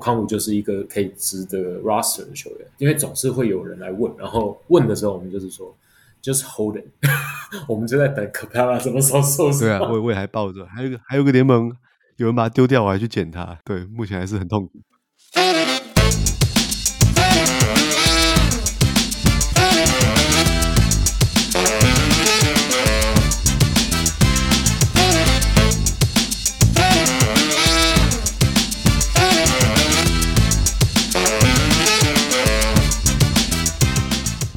[0.00, 5.76] 康鲁就是一个可以值得 roster 的球员，因为总是会有人来问，然后问的时候我们就是说
[6.22, 6.84] just hold it，
[7.68, 9.60] 我们就在等 Capela 什么时候受伤。
[9.60, 11.70] 对啊，我我也还抱着，还有个还有个联盟
[12.16, 13.58] 有人把它丢掉，我还去捡它。
[13.64, 14.72] 对，目前还是很痛苦。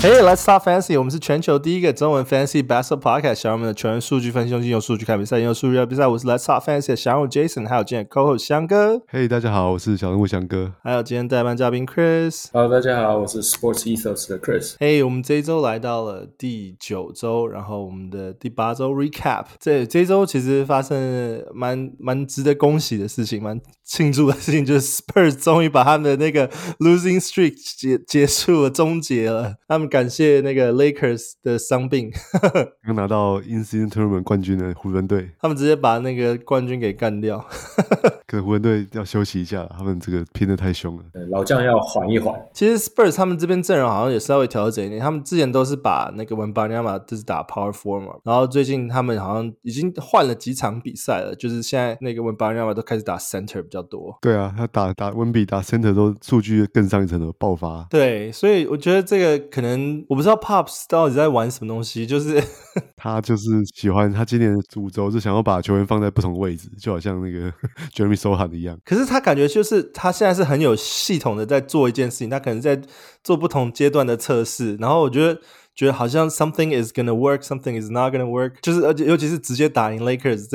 [0.04, 0.98] Hey, let's talk fantasy。
[1.00, 6.06] 我们是全球第一个中文 fantasy basketball podcast，小人们的全员数据分析，用精准数据看比赛，用数据聊比赛。
[6.06, 8.98] 我是 Let's talk fantasy 的小人物 Jason，还有今天 co-host 香哥。
[9.10, 10.74] Hey，大家好，我是小人物香哥。
[10.84, 12.48] 还有今天代班嘉宾 Chris。
[12.52, 14.76] Hello，大家好，我是 Sports Ethos 的 Chris。
[14.76, 19.46] Hey，我们这一周来到了第九周，然后我们的第八周 recap。
[19.58, 29.56] 这这一周其实发生蛮蛮值得恭喜的事情，蛮庆祝的事情，就是 Spurs 终于把他们的那个 losing streak 结结束了，终结了。
[29.66, 30.74] 他们感谢那个。
[30.74, 32.12] Lakers 的伤病，
[32.84, 37.46] 刚拿到 In-Season Tournament 冠军的湖人队，他们直接把那个冠军给干掉。
[38.26, 41.04] 可湖人队要休息一下，他们这个拼的太凶了。
[41.30, 42.34] 老将要缓一缓。
[42.54, 54.18] 其实 Spurs 他们这边阵容好像也稍微调整一点，他们之前都是把那个 Wembanyama 就是打 Power Forward，然后最近他们好像已经换了几场比赛了，就是现在那个 Wembanyama 都开始打 Center 比较多。
[54.22, 57.86] 对啊，他打打温比打 Center 都数据更上一层楼爆发。
[57.92, 60.86] 对，所以我觉得这个可能我不知道 Pops。
[60.88, 62.06] 到底在玩什么东西？
[62.06, 62.44] 就是
[62.98, 63.44] 他就是
[63.76, 67.52] 喜欢他今年的主轴，是想要把球员放在不同位置，就好像那个
[67.96, 68.78] Jeremy Sochan 一样。
[68.86, 72.82] 可是他感觉就是他现在是很有系统的在做一件事情，他可能在
[73.24, 74.76] 做不同阶段的测试。
[74.78, 75.40] 然后我觉得
[75.76, 78.54] 觉得好像 something is gonna work，something is not gonna work。
[78.62, 80.48] 就是而且尤其是直接打赢 Lakers，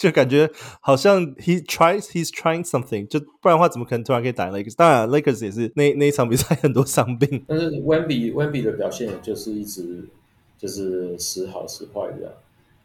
[0.00, 3.06] 就感觉好像 he tries，he's trying something。
[3.06, 4.74] 就不然的话，怎么可能突然可以打赢 Lakers？
[4.74, 7.44] 当然，Lakers 也是那那一场比赛很多伤病。
[7.46, 10.08] 但是 Wemby Wemby 的表现也就是一直
[10.56, 12.32] 就是时好时坏这样。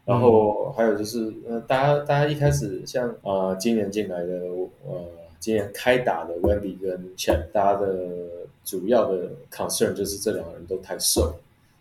[0.04, 4.34] 然后还有就是，呃，大家大家一开始像啊、呃，今年进来的
[4.86, 5.04] 呃，
[5.40, 7.12] 今年开打的 Wendy 跟
[7.50, 7.88] 大家的
[8.62, 11.34] 主要的 concern 就是这两个人都太瘦。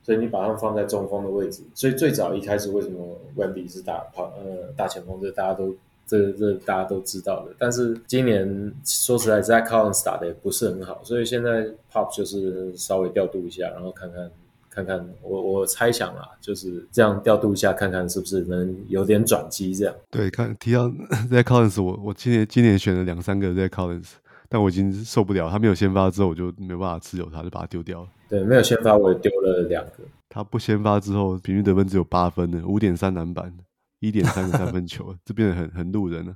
[0.05, 7.55] 所以你把他们放在中锋的位置，所以最早一开始为什么 Wemby 是打跑呃大前锋，这大家都这这大家都知道的。
[7.57, 14.29] 但是今年说实在，Zach Collins 打的也不是很好，所以现在 Pop 就是稍微调度一下，然后看看
[14.69, 19.95] 看看我我猜想啊，就是这样调度一下，看看是不是能有点转机这样。
[20.11, 20.87] 对，看提到
[21.31, 24.09] Zach Collins，我我今年今年选了两三个 Zach Collins，
[24.55, 28.07] 但我已经受不了，他没有先发之后，我就没有办法持有他，就把他丢掉了。
[28.29, 29.95] 对，没有先发，我也丢了两个。
[30.29, 33.53] 他不先发之后，平均得分只有八分呢，五点三篮板，
[33.99, 36.33] 一点三个三分球，这变得很很路人了。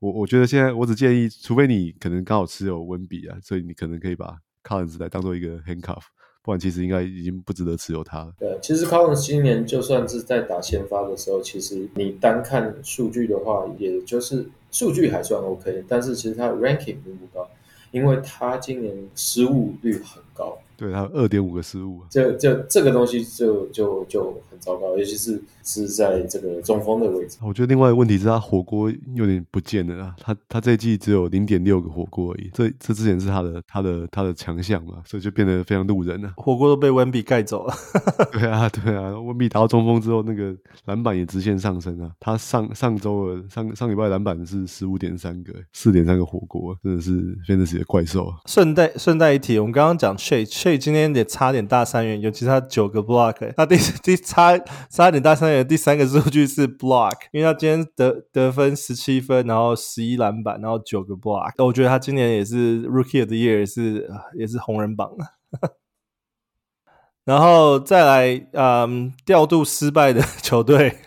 [0.00, 6.02] 我我觉得现在我只建议，除非你可能刚好持有温比啊，所以你可能可以把 Collins 来当做一个 handcuff，
[6.42, 8.34] 不然其实应该已经不值得持有他了。
[8.38, 17.46] 对，其实 Collins 今年就算是在打先发的时候，其实你单看数据的话，也就是数据还算 OK，但是其实他的 ranking 并不高，
[17.92, 20.56] 因为他今年失误率很高。
[20.74, 27.38] 对，他有二点五个失误，这这这个东西就就就很糟糕，尤其是是在这个中锋的位置。
[27.40, 36.32] 我觉得另外一个问题是他火锅有点不见了啊，他他这一季只有零点六个火锅而已，这这之前是他的他的他的强项嘛，所以就变得非常路人了。
[36.38, 37.74] 火锅都被温比盖走了。
[38.32, 40.52] 对啊对啊，温比打到中锋之后，那个
[40.86, 42.10] 篮板也直线上升啊。
[42.18, 48.32] 他上上周的上上礼拜篮板是十五点三个，四点三个火锅，真的是 fantasy 的怪兽。
[48.46, 54.56] 顺带顺带一提，我们刚刚讲 Shai 所以今天也差点大三元，尤其他九个 block，他第 第差
[54.88, 65.10] 差点大三元第三个数据是 block，因为他今天得得分十七分，然后十一篮板，然后九个 block，我觉得他今年也是 rookie of the year，也是也是红人榜。
[67.24, 70.98] 然后再来，嗯，调度失败的球队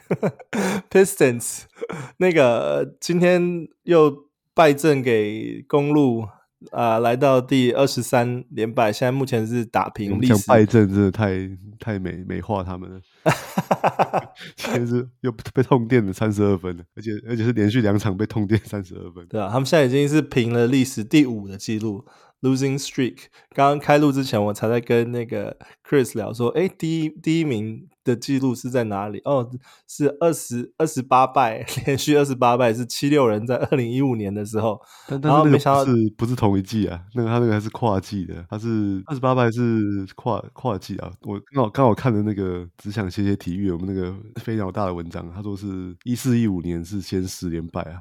[0.91, 1.61] Pistons，
[2.17, 4.13] 那个今天又
[4.53, 6.25] 败阵给公路。
[6.71, 10.35] 啊、呃，来到第二十三连败，现在目前是打平历史。
[10.35, 13.01] 像败阵真的太太美美化他们了，
[14.55, 19.25] 其实 又被痛电了三十二分了，而且而且是连续两场被痛电三十二分。
[19.27, 22.03] 对啊，他们现在已经是平了历史第五的记录。
[22.45, 23.23] Losing streak，
[23.55, 29.19] 刚刚开录之前，我才在跟那个 Chris 聊说，哎，第一第一名的记录是在哪里？
[29.25, 29.49] 哦，
[29.87, 34.79] 是二十二十八败， 连续二十八败，是七六人在二零一五年的时候。
[35.07, 37.01] 但但是那个不是不是同一季啊？
[37.15, 41.11] 那个他那个还是跨季的，他是二十八败是跨跨季啊。
[41.23, 47.99] 我刚好刚好看的那个只想谢谢体育，我们那个飞鸟大的文章，他说是一四一五年是先十连败啊。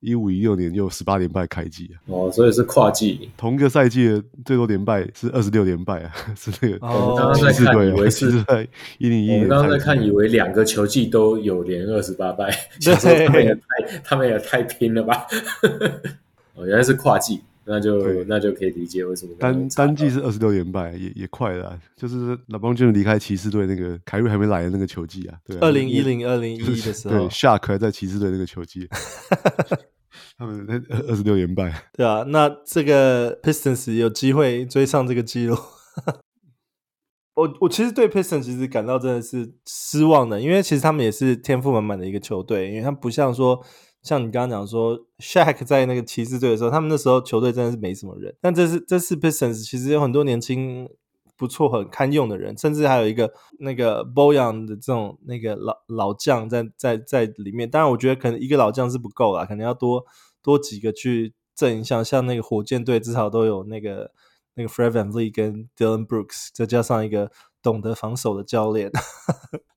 [0.00, 2.00] 一五一六年又十八连败开季啊。
[2.06, 6.86] 哦，所以是跨季，同一个赛季的最多连败是二十六连败啊， 是那个。
[6.86, 8.66] 我刚刚在看，以为是在
[8.98, 9.42] 一零一。
[9.42, 12.50] 我刚刚在看，以为两个球季都有连二十八败，
[12.80, 15.26] 想说他们也太他们也太拼了吧？
[16.54, 17.40] 哦，原来是跨季。
[17.62, 28.88] 那就那就可以理解为什么单单季是二十六连败，也也快了，就是老邦就离开骑士队那个凯瑞还没来的那个球季啊，对，二零一零二零一一的时候，对，Shaq 还在骑士队那个球季，
[30.40, 30.74] 他们那
[31.06, 35.54] 二十六连败，对啊，那这个 Pistons 有机会追上这个记录，
[37.36, 43.62] 我我其实对 Pistons 其实感到真的是失望的，因为其实他们也是天赋满满的一个球队，因为他不像说。
[44.02, 48.34] 像你刚刚讲说，Shaq 在那个骑士队的时候，他们那时候球队真的是没什么人。
[48.40, 50.88] 但这是这次 Pistons 其实有很多年轻
[51.36, 57.68] 不错、很堪用的人，甚至还有一个那个 Bojan 的这种那个老老将在在在里面。
[57.68, 60.02] 当然，我觉得可能一个老将是不够啦，可能要多
[60.42, 62.02] 多几个去正一下。
[62.02, 64.12] 像那个火箭队至少都有那个
[64.54, 67.30] 那个 Fred VanVleet 跟 Dylan Brooks，再加上一个
[67.62, 68.90] 懂得防守的教练。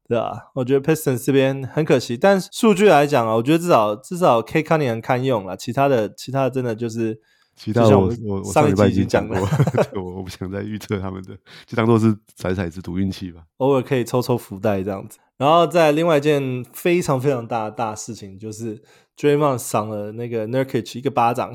[0.05, 7.17] 对啊，我觉得 Pistons 这边很可惜，但数据来讲啊，我觉得至少至少 Cade Cunningham 堪用了，其他的其他的真的就是，
[7.55, 9.37] 其他我我上一集已经讲过，
[9.95, 11.33] 我我，不想再预测他们的，
[11.65, 15.17] 就当做是踩骰子赌运气吧，偶尔可以抽抽福袋这样子。
[15.43, 18.81] 然后在另外一件非常非常大的大事情，就是
[19.17, 21.53] Draymond 赏了那个 Nurkic 一个巴掌，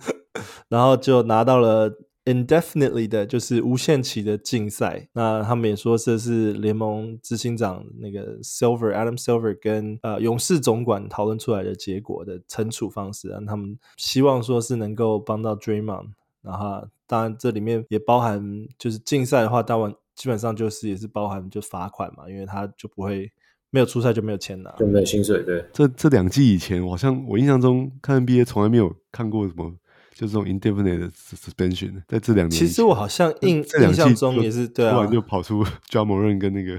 [0.68, 1.98] 然后就拿到了。
[2.28, 16.08] Indefinitely 的就是无限期的禁赛，那他们也说这是联盟执行长那个 Silver Adam Silver 跟呃勇士总管讨论出来的结果的惩处方式，让他们希望说是能够帮到 Draymond，
[16.42, 23.30] 然后当然这里面也包含就是禁赛的话，当然基本上就是也是包含就罚款嘛，因为他就不会
[23.70, 25.42] 没有出赛就没有钱拿，就没有薪水。
[25.44, 29.72] 对，这这两季以前，好像我印象中看 NBA 从来没有看过什么。
[30.14, 36.76] 就这种 indefinite suspension，在这两年，其实我好像印印象中也是对啊，突然就跑出 Ja Morant 跟那个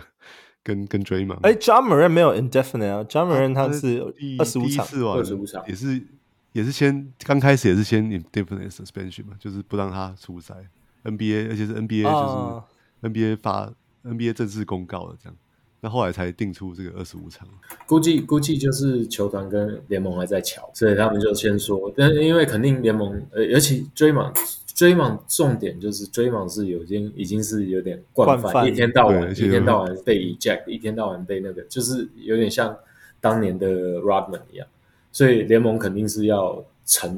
[0.61, 1.39] 跟跟 Draymond 嘛。
[1.43, 4.01] 哎，Ja Morant 没有 indefinite 啊，Ja Morant 他是
[4.37, 6.01] 二十五场，二十五场也是
[6.51, 10.55] 也是先刚开始也是先 indefinite suspension 嘛，就是不让他出赛。
[11.05, 12.61] NBA 而且是 NBA 就是
[13.01, 13.73] NBA 发
[14.03, 15.37] NBA 正式公告了这样。
[15.81, 17.47] 那后来才定出这个二十五场，
[17.87, 24.35] 估计估计就是球团跟联盟还在瞧，所以他们就先说，但因为肯定联盟，呃，而且 Draymond
[24.75, 32.77] Draymond 重点就是 Draymond 是有已经已经是有点惯犯，惯犯一天到晚一天到晚被 eject，一天到晚被那个，就是有点像
[33.21, 34.67] 当年的 Rodman 一样，
[35.13, 37.17] 所以联盟肯定是要惩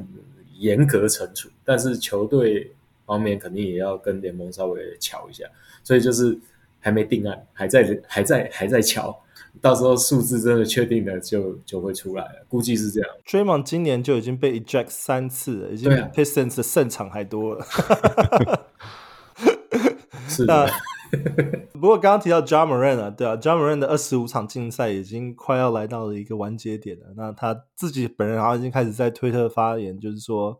[0.56, 2.70] 严格惩处，但是球队
[3.12, 5.44] 方面肯定也要跟联盟稍微瞧一下，
[5.84, 6.38] 所以就是。
[6.84, 9.16] 还没定案，还在还在还在瞧，
[9.60, 13.08] 到时候数字真的确定了就就会出来了，估计是这样。
[13.24, 17.64] Draymond 今年就已经被 eject 三次了，已经比 Pistons 的胜场还多了。
[20.26, 20.68] 是的。
[21.74, 27.14] 不过刚刚提到 Ja Morant 啊，对啊，Ja Morant 的二十五场竞赛已经快要来到了一个完结点了。
[27.16, 30.58] 那他自己本人好像已经开始在推特发言，就是说。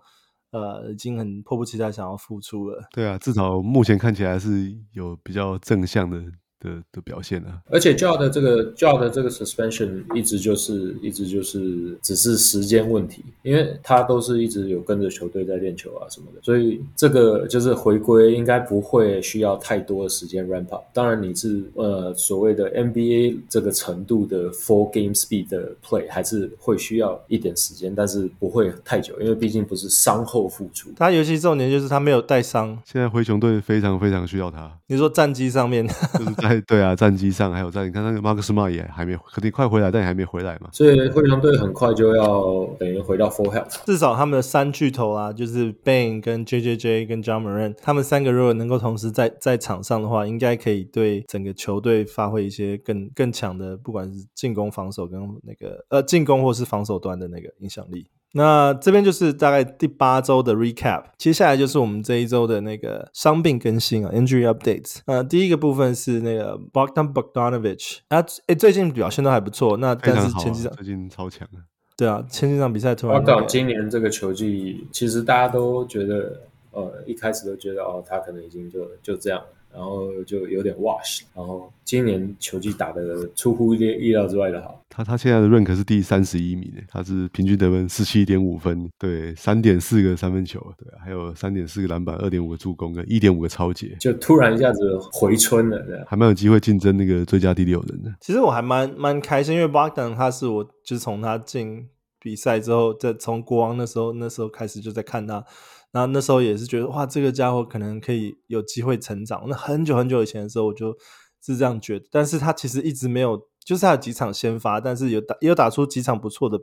[0.52, 2.82] 呃，已经很迫不及待想要付出了。
[2.92, 6.18] 对啊，至少目前看起来是有比较正向的。
[6.62, 20.84] 的的表现啊，而且 Ja 的这个 Ja 的这个 suspension 一直就是一直就是只是时间问题，因为他都是一直有跟着球队在练球啊什么的，所以这个就是回归应该不会需要太多的时间 ramp up。
[20.92, 30.90] 当然你是呃所谓的 NBA 这个程度的 four game speed 的 play 还是会需要一点时间，但是不会太久，因为毕竟不是伤后复出。
[30.96, 34.70] 他尤其重点就是他没有带伤，现在灰熊队非常非常需要他。
[34.86, 35.84] 你说战绩上面
[36.18, 36.51] 就是在。
[36.60, 40.68] 对啊，战机上还有在，你看那个 Marcus Smart 也还没，肯定快回来，但也还没回来嘛。
[40.72, 43.84] 所以灰熊队很快就要等于回到 full health。
[43.84, 58.06] 至少他们的三巨头啊，就是 Bane 跟 JJJ 跟 John Morant，他们三个如果能够同时在在场上的话，应该可以对整个球队发挥一些更更强的，不管是进攻、防守跟那个呃进攻或是防守端的那个影响力。
[58.34, 65.00] 那这边就是大概第八周的 recap，接下来就是我们这一周的那个伤病更新啊，injury updates。
[65.06, 69.76] 呃，第一个部分是那个 Bogdan Bogdanovic，啊，诶，最近表现都还不错。
[69.76, 71.60] 那但是前几场、啊、最近超强啊。
[71.94, 73.22] 对啊，前几场比赛突然。
[73.22, 79.46] Bogdan 今年这个球季，其实大家都觉得，呃，一开始都觉得哦，他可能已经就就这样了。
[79.72, 84.80] 然后就有点 wash，然后今年球季打的出乎意意料之外的好。
[84.88, 98.12] 他他现在的 rank 是第三十一名，他是平均得分十七点五分，对，三点四个三分球，对，还有三点四个篮板，二点五个助攻跟一点五个超截，就突然一下子回春了，这样还蛮有机会竞争那个最佳第六人的。
[98.20, 101.88] 其实我还蛮蛮开心，因为 Bogdan 他是我就是从他进
[102.20, 105.42] 比赛之后，在从国王那时候那时候开始就在看他，
[105.92, 109.44] 然后那时候也是觉得哇，这个家伙可能可以有机会成长。
[109.46, 110.96] 那很久很久以前的时候，我就
[111.42, 112.06] 是这样觉得。
[112.10, 116.58] 但是他其实一直没有，就是他有几场先发，但是有打也有打出几场不错的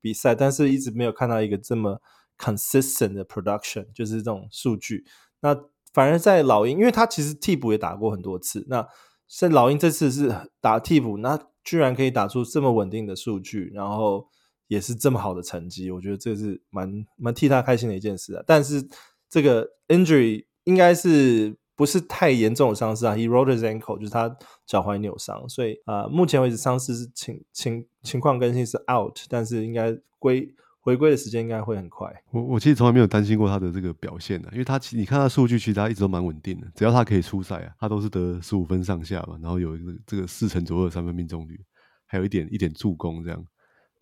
[0.00, 2.00] 比赛，但是一直没有看到一个这么
[2.36, 5.04] consistent 的 production，就是这种数据。
[5.42, 5.54] 那
[5.92, 8.88] 反而在老鹰，因为他其实替补也打过很多次，那
[9.28, 14.26] 在老鹰这次是打替补，那居然可以打出这么稳定的数据，然后。
[14.72, 18.42] 也是这么好的成绩，我觉得这是蛮蛮替他开心的一件事啊。
[18.46, 18.82] 但是
[19.28, 32.10] 这个 injury 应该是不是太严重的伤势啊？He rolled his ankle，就是他脚踝扭伤，所以啊、呃，目前为止伤势是情情情况更新是 out，但是应该归回归的时间应该会很快。
[32.30, 41.60] 我我其实从来没有担心过他的这个表现的，因为他其你看他数据，其实他一直都蛮稳定的，只要他可以出赛啊，他都是得十五分上下嘛，然后有一个这个四成左右的三分命中率，
[42.06, 43.44] 还有一点一点助攻这样。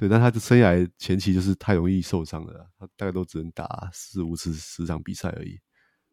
[0.01, 5.59] 对，但他的生涯前期就是太容易受伤了，他大概都只能打四五次十场比赛而已。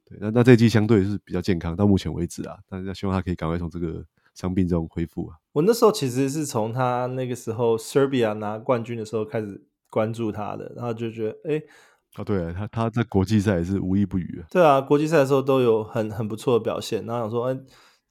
[0.04, 4.04] 对，那那这一季相对是比较健康，到目前为止啊，但是希望他可以赶快从这个
[4.36, 5.38] 伤病中恢复啊。
[5.54, 11.64] 我那时候其实是从他那个时候 Serbia 拿冠军的时候开始关注他的，然后就觉得，哎，
[12.16, 14.52] 啊，对啊，他他在国际赛也是无一不语啊。
[14.52, 17.58] 对啊，国际赛的时候都有很很不错的表现，然后想说，哎，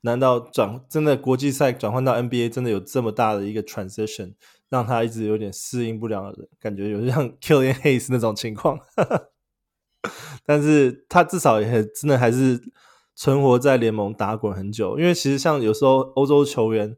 [0.00, 4.32] 难道转真的国际赛转换到 NBA 真的有这么大的一个 transition？
[4.68, 8.78] 让他一直有点适应不了的感觉，有像 Killian Hayes 那种情况。
[10.44, 12.60] 但是他至少也真的还是
[13.14, 14.98] 存活在联盟打滚很久。
[14.98, 16.96] 因为其实像有时候欧洲球员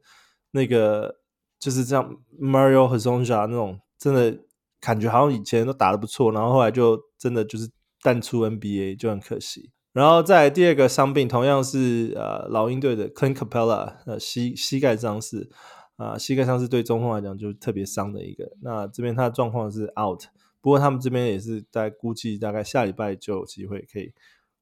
[0.50, 1.16] 那个
[1.58, 4.38] 就是这样，Mario 和 Zonja 那种，真的
[4.80, 7.70] 感觉好像以前都打得不错，然后后来就真的就是
[8.02, 9.70] 淡出 NBA 就很可惜。
[9.92, 15.50] 然后再来第二个伤病，同样是呃老鹰队的 Clint Capela 呃膝膝盖伤势。
[15.98, 18.52] 啊，膝盖伤是对中锋来讲就特别伤的一个。
[18.60, 20.22] 那这边他的状况是 out，
[20.60, 24.12] 不过他们这边也是在估计大概下礼拜就有机会可以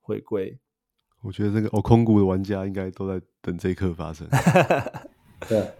[0.00, 0.56] 回归。
[1.20, 4.26] 我觉得这个哦空谷的玩家应该都在等这一刻发生。
[5.46, 5.70] 对，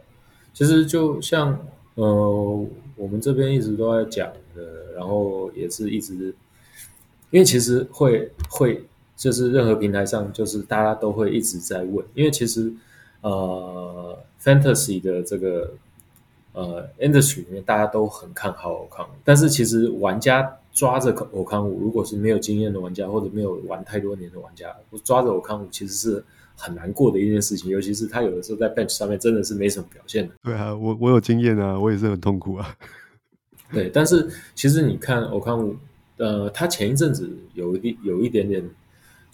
[0.53, 1.59] 其实就像
[1.95, 6.37] 呃，我们这边一直都在讲的，然后也是一直，
[7.31, 8.85] 因为其实会会
[9.17, 12.71] 就是任何平台上，就是大家都会一直在问，因为其实。
[13.27, 15.73] 呃，fantasy 的这个
[16.53, 30.35] 呃 industry 里面，大家都很看好欧康，但是其实玩家抓着欧康五，如果是没有经验的玩家，或者没有玩太多年的玩家，抓着欧康五其实是很难过的一件事情，尤其是他有的时候在 bench 上面真的是没什么表现的。
[30.45, 32.77] 对啊，我我有经验啊，我也是很痛苦啊。
[33.73, 35.75] 对，但是其实你看欧康五，
[36.19, 38.63] 呃，他前一阵子有一有一点点。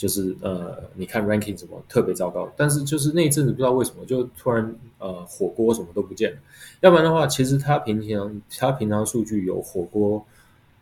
[0.02, 6.38] 就是呃，你看 ranking 什么特别糟糕，但是就是那一阵子不知道为什么就突然呃火锅什么都不见了，
[6.80, 10.26] 要不然的话，其实他平常他平常数据有火锅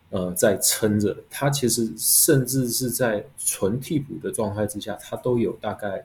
[0.09, 6.03] 呃在撑着，他其实甚至是在纯替补的状态之下，他都有大概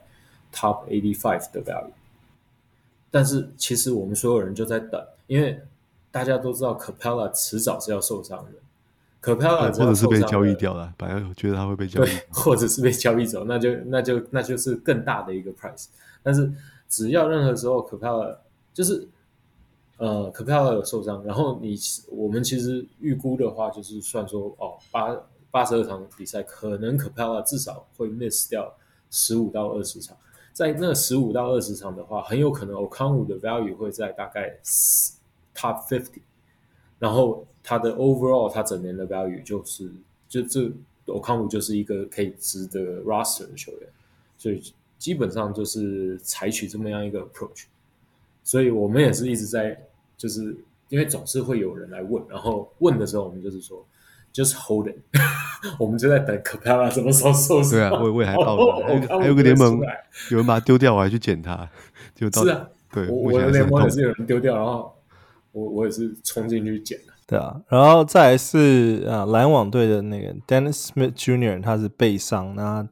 [0.53, 1.89] top eighty five 的 value，
[3.09, 5.59] 但是其实我们所有人就在等，因为
[6.11, 8.51] 大家都知道 Capela 迟早是要受伤的。
[9.27, 10.93] 可漂亮，或者是被交易掉了。
[10.97, 15.87] 本来我觉得他会被交易， 或者是被交易走，那就那就那就是更大的一个 price。
[16.23, 16.49] 但是
[16.87, 18.37] 只要任何时候可漂亮，
[18.73, 19.05] 就是
[19.97, 21.77] 呃可漂亮有受伤，然后你
[22.09, 25.13] 我们其实预估的话，就是算说哦八
[25.51, 28.73] 八十二场比赛，可能可漂亮至少会 miss 掉
[29.11, 30.15] 十五到二十场。
[30.53, 34.57] 在那十五到二十场的话，很有可能 Okongwu 的 value 会在大概
[35.53, 36.21] top fifty。
[36.97, 39.91] 然后他的 overall，他整年的 value 就是，
[40.29, 40.71] 就这
[41.07, 43.89] 欧康姆就是一个可以值得 roster 的球员，
[44.37, 44.63] 所以
[44.97, 47.65] 基本上就是采取这么样一个 approach。
[48.41, 49.77] 所以我们也是一直在，
[50.15, 50.55] 就是
[50.87, 53.85] 因为总是会有人来问，然后问的时候我们就是说
[54.33, 54.95] ，just hold it，
[55.77, 57.71] 我们就在等 Capela 什么时候受伤。
[57.71, 59.77] 对啊，我我也还到了，还有还有个联盟
[60.31, 61.69] 有人把它丢掉，我还去捡它，
[62.15, 64.93] 就到是啊，对，我我的联盟也是有人丢掉，然后。
[65.53, 72.87] 我我也是冲进去捡的，对啊，然后再来是啊篮网队的那个 Dennis Smith Jr.，他是背伤，那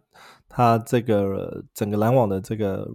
[0.49, 2.85] 他这个整个篮网的这个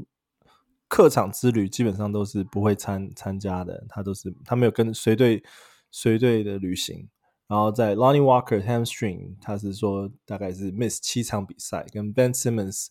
[0.86, 5.42] 客场之旅基本上都是不会参参加的，他都是他没有跟随队
[5.90, 7.08] 随队的旅行，
[7.48, 12.88] 然后在 Lonnie Walker Hamstring，他是说大概是 miss 七场比赛，跟 Ben Simmons，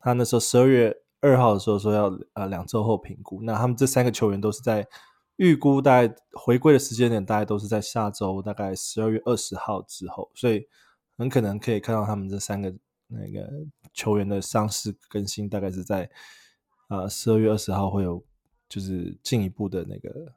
[0.00, 4.88] 他那时候十二月二号的时候说要呃两周后评估，那他们这三个球员都是在。
[5.42, 10.64] 预估大概回归的时间点，大概都是在下周，大概十二月二十号之后，所以
[11.18, 12.72] 很可能可以看到他们这三个
[13.08, 13.50] 那个
[13.92, 16.08] 球员的伤势更新，大概是在
[16.88, 18.24] 呃十二月二十号会有
[18.68, 20.32] 就是进一步的那个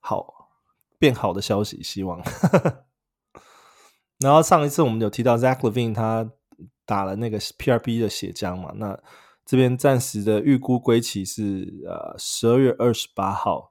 [0.00, 0.50] 好
[0.98, 2.20] 变好的消息，希望。
[4.18, 6.28] 然后上一次我们有提到 Zach Levine 他
[6.84, 9.00] 打了那个 PRP 的血浆嘛，那
[9.46, 13.69] 这边暂时的预估归期是呃十二月二十八号，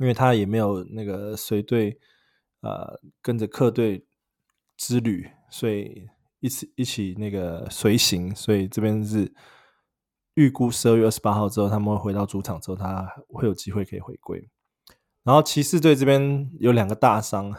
[0.00, 2.00] 因为他也没有那个随队
[2.62, 4.06] 呃跟着客队
[4.76, 6.08] 之旅，所以
[6.40, 9.32] 一起一起那个随行，所以这边是
[10.34, 14.50] 预估十二月二十八号之后他们会回到主场之后，他会有机会可以回归。
[15.22, 17.54] 然后骑士队这边有两个大伤。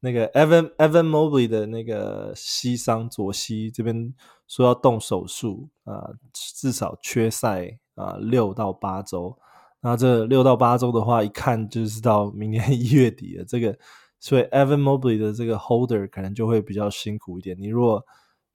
[0.00, 4.12] 那个 Evan Evan Mobley 的那个膝伤左膝这边
[4.46, 9.38] 说要动手术啊、呃，至少缺赛啊六到八周。
[9.84, 13.44] 那这六到八周的话，一看就是到明年一月底了。
[13.44, 13.78] 这个
[14.18, 17.54] 所以 Evan Mobley 的这个 Holder 可能就会比较辛苦一点。
[17.60, 18.04] 你如果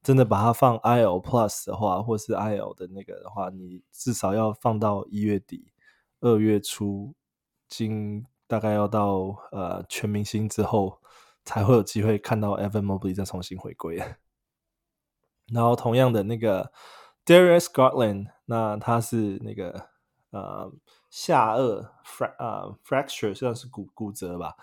[0.02, 5.72] 真的把它放 IL Plus 的话，或是 IL 的那个的话，你至少要放到一月底、
[6.22, 7.14] 二月初，
[7.68, 11.00] 经大概要到呃全明星之后。
[11.46, 13.98] 才会有机会看到 Evan Mobley 再重新回归。
[15.52, 16.72] 然后同样的那个
[17.26, 19.88] Darius Garland，那他是那个
[20.30, 20.72] 呃
[21.10, 24.56] 下颚 fra 呃 fracture，算是骨骨折吧。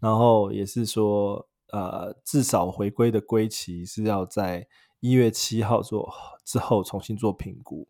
[0.00, 4.66] 然后也是说呃至少回归的归期是要在
[5.00, 6.12] 一月七号做
[6.44, 7.86] 之后重新做评估。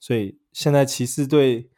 [0.00, 1.70] 所以现在骑士队。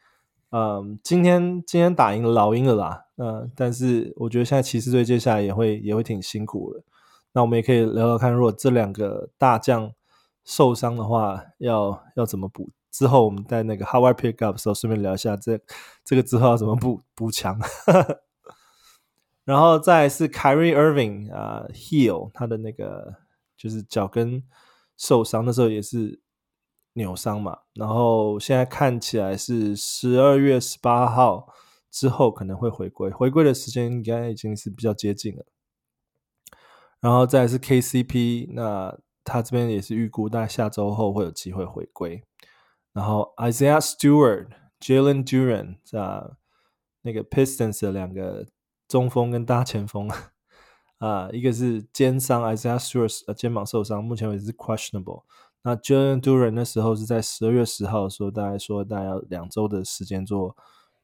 [0.53, 6.83] 嗯，今天今天打赢老鹰了啦，嗯，但是我觉得现在骑士队接下来也会也会挺辛苦的。
[7.31, 9.93] 那我们也可以聊聊看，如果这两个大将
[10.43, 12.69] 受伤的话，要要怎么补？
[12.91, 15.59] 之后我们在那个 Howard Pick Up 的时候，顺便聊一下这
[16.03, 17.59] 这个之后要怎么补补强。
[19.45, 23.15] 然后再是 Kyrie Irving 啊，Heel 他的那个
[23.57, 24.43] 就是脚跟
[24.97, 26.21] 受伤的时候也是。
[26.95, 31.47] 扭伤嘛，然后现在看起来是十二月十八号
[31.89, 35.45] 之后可能会回归，回归的时间应该已经是比较接近了。
[36.99, 42.21] 然后再是 KCP，那他这边也是预估大概下周后会有机会回归。
[42.93, 44.47] 然后 Isaiah Stewart、
[44.79, 46.37] Jalen Duran 啊，
[47.01, 48.45] 那个 Pistons 的两个
[48.87, 50.09] 中锋跟大前锋
[50.97, 55.23] 啊，一个是肩伤，Isaiah Stewart 肩膀受伤，目前为止是 questionable。
[55.63, 60.57] 那 Jalen Duran 那时候是在十二月十号的时候，大概说大概要两周的时间做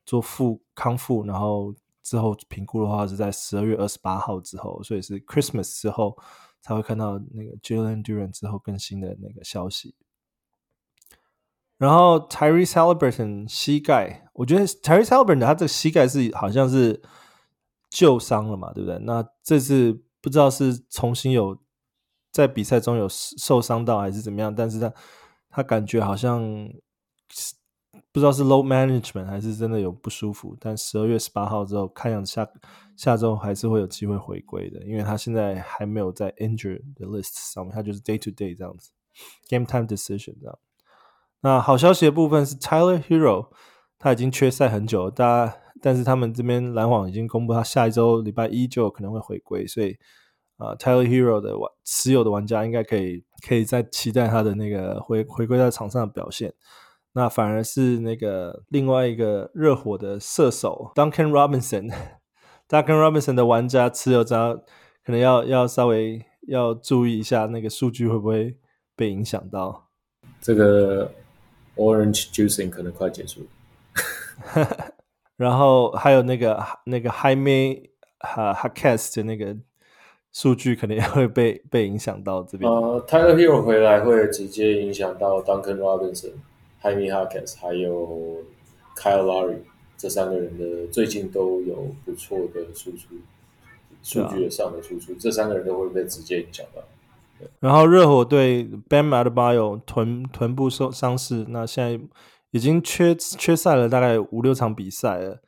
[0.05, 1.73] 做复康复，然后
[2.03, 6.17] 之后评估的话是在十二月二十八号之后，所以是 Christmas 之后
[6.61, 9.93] 才会看到那个 Jalen Duran 之后更新的那个消息。
[11.77, 17.01] 然后 Tyrese Haliburton 膝盖，我觉得 Tyrese Haliburton 他这个膝盖是好像是
[17.89, 18.99] 旧伤了嘛，对不对？
[18.99, 21.57] 那这次不知道是重新有。
[22.29, 24.53] 在比赛中有受伤到还是怎么样？
[24.53, 24.93] 但是他
[25.49, 26.43] 他感觉好像
[28.11, 30.55] 不知道是 load management 还是真的有不舒服。
[30.59, 32.47] 但十二月十八号之后，看样子下
[32.95, 38.91] 下周还是会有机会回归的，因为他现在还没有在 injured 的 list 上面，他就是 day to day 这样子
[39.49, 40.59] ，game time decision 这样。
[41.41, 43.47] 那好消息的部分是 Tyler Hero
[43.99, 49.97] 他已经缺赛很久，大家但是他们这边篮网已经公布他下一周礼拜一就可能会回归，所以。
[50.57, 56.51] 啊、Tyler Hero 的玩持有的玩家应该可以可以再期待他的那个回回归在场上的表现。
[57.13, 64.65] 那反而是那个另外一个热火的射手 Duncan Robinson，Duncan Robinson 的玩家持有者
[65.05, 68.57] 可能要要稍微要注意一下那个数据会不会
[68.95, 69.89] 被影响到。
[70.41, 71.11] 这个
[71.77, 73.41] Orange Juicing 可能快结束。
[75.37, 79.55] 然后还有那个那个 Jaime Jaquez 的那个。
[80.33, 82.69] 数据可能也会被 被影响到这边。
[82.69, 86.33] 呃，Tyler Hero 回来会直接影响到 Duncan Robinson、
[86.83, 88.43] Jaime Jaquez 还有
[88.95, 89.57] Kyle Lowry
[89.97, 93.15] 这三个人的最近都有不错的输出，
[94.03, 96.83] 数据上的输出，这三个人都会被直接影响到。
[97.59, 102.07] 然后热火队 Bam Adebayo 臀臀部受伤势，那现在
[102.51, 105.41] 已经缺缺赛了大概五六场比赛了。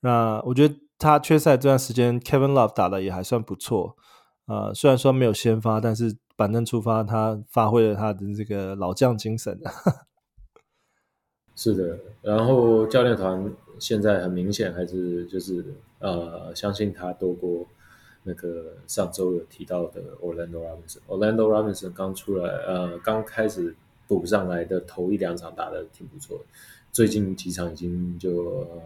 [0.00, 3.96] 那我觉得他缺赛这段时间，Kevin Love 打的也还算不错。
[4.46, 9.58] 呃，虽然说没有先发，但是板凳出发，他发挥了他的这个老将精神。
[11.54, 15.64] 是的，然后教练团现在很明显还是就是
[16.00, 17.66] 呃，相信他多过
[18.22, 20.98] 那个上周有提到的 Orlando Robinson。
[21.08, 23.74] Orlando Robinson 刚出来，呃，刚开始
[24.06, 26.44] 补上来的头一两场打的挺不错的，
[26.90, 28.30] 最近几场已经就。
[28.70, 28.80] 呃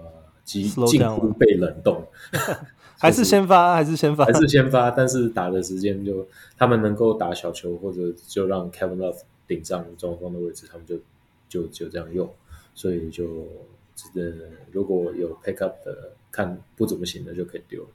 [0.47, 2.07] 几近乎被冷冻，
[3.01, 4.89] 还是先发，还是先发，还是先发。
[4.93, 6.25] 但是打的时间就
[6.57, 10.97] 他们能够打小球，或者就让 Kevin Love 顶上中锋的位置，他们就
[11.49, 12.33] 就就这样用。
[12.77, 13.25] 所以就
[14.15, 14.23] 呃，
[14.71, 17.89] 如果有 pick up 的，看不怎么行的就可以丢了。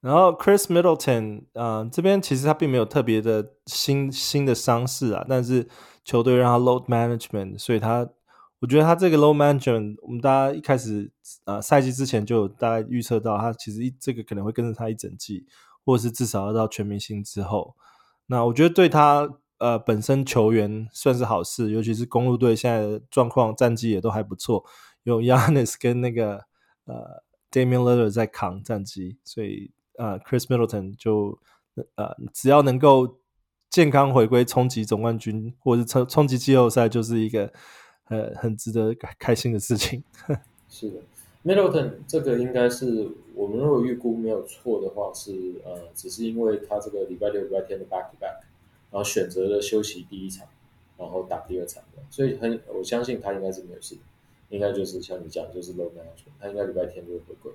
[0.00, 5.68] 然后 Chris Middleton，啊、呃，这边其实他并没有特别的新新的伤势啊，但是
[6.04, 8.08] 球队让他 load management，所以他
[8.60, 11.10] 我觉得他这个 load management，我们大家一开始
[11.44, 15.44] 啊赛季之前就有大概预测到他其实一这个可能会跟着他一整季，
[15.84, 17.74] 或者是至少要到全明星之后，
[18.26, 24.64] 那我觉得对他呃本身球员算是好事，尤其是公鹿队现在的状况战绩也都还不错，
[25.02, 26.44] 有 Yannis 跟那个
[26.84, 29.72] 呃 Damian Lillard 在扛战绩，所以。
[29.98, 31.38] 啊、，Chris Middleton 就
[31.96, 33.18] 呃，只要能够
[33.68, 37.52] 健康回归，冲击总冠军，或者冲冲击季后赛，就是一个
[38.08, 40.02] 呃很值得开心的事情。
[40.70, 41.00] 是的
[41.44, 48.40] ，Middleton 这个应该是我们如果预估没有错的话是，呃，只是因为他这个礼拜六、礼拜天的 back to back，
[48.90, 50.46] 然后选择了休息第一场，
[50.96, 54.00] 然后打第二场的，所以很我相信他应该是没有事的，
[54.50, 57.52] 应该就是像你讲，就是 load management，他应该礼拜天就会回归。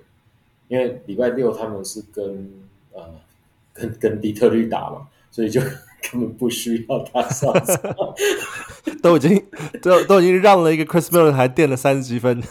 [0.68, 2.50] 因为礼拜六他们是跟
[2.92, 3.02] 呃
[3.72, 5.60] 跟跟底特律打嘛，所以就
[6.10, 7.84] 根本不需要他上场，
[9.02, 9.46] 都已经
[9.82, 12.42] 都都已经让了一个 Chris Middleton 还垫了三十几分，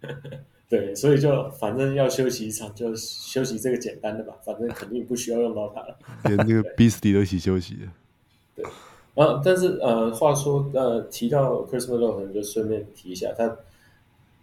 [0.68, 7.74] 对，所以就反正要休息一场就休息这个简单的吧，反正肯定不需要用到他了，连那个 Beasley 都一起休息。
[7.84, 7.92] 了，
[8.56, 8.64] 对，
[9.22, 13.56] 啊，但是呃话说呃提到 Chris Middleton 就顺便提一下他。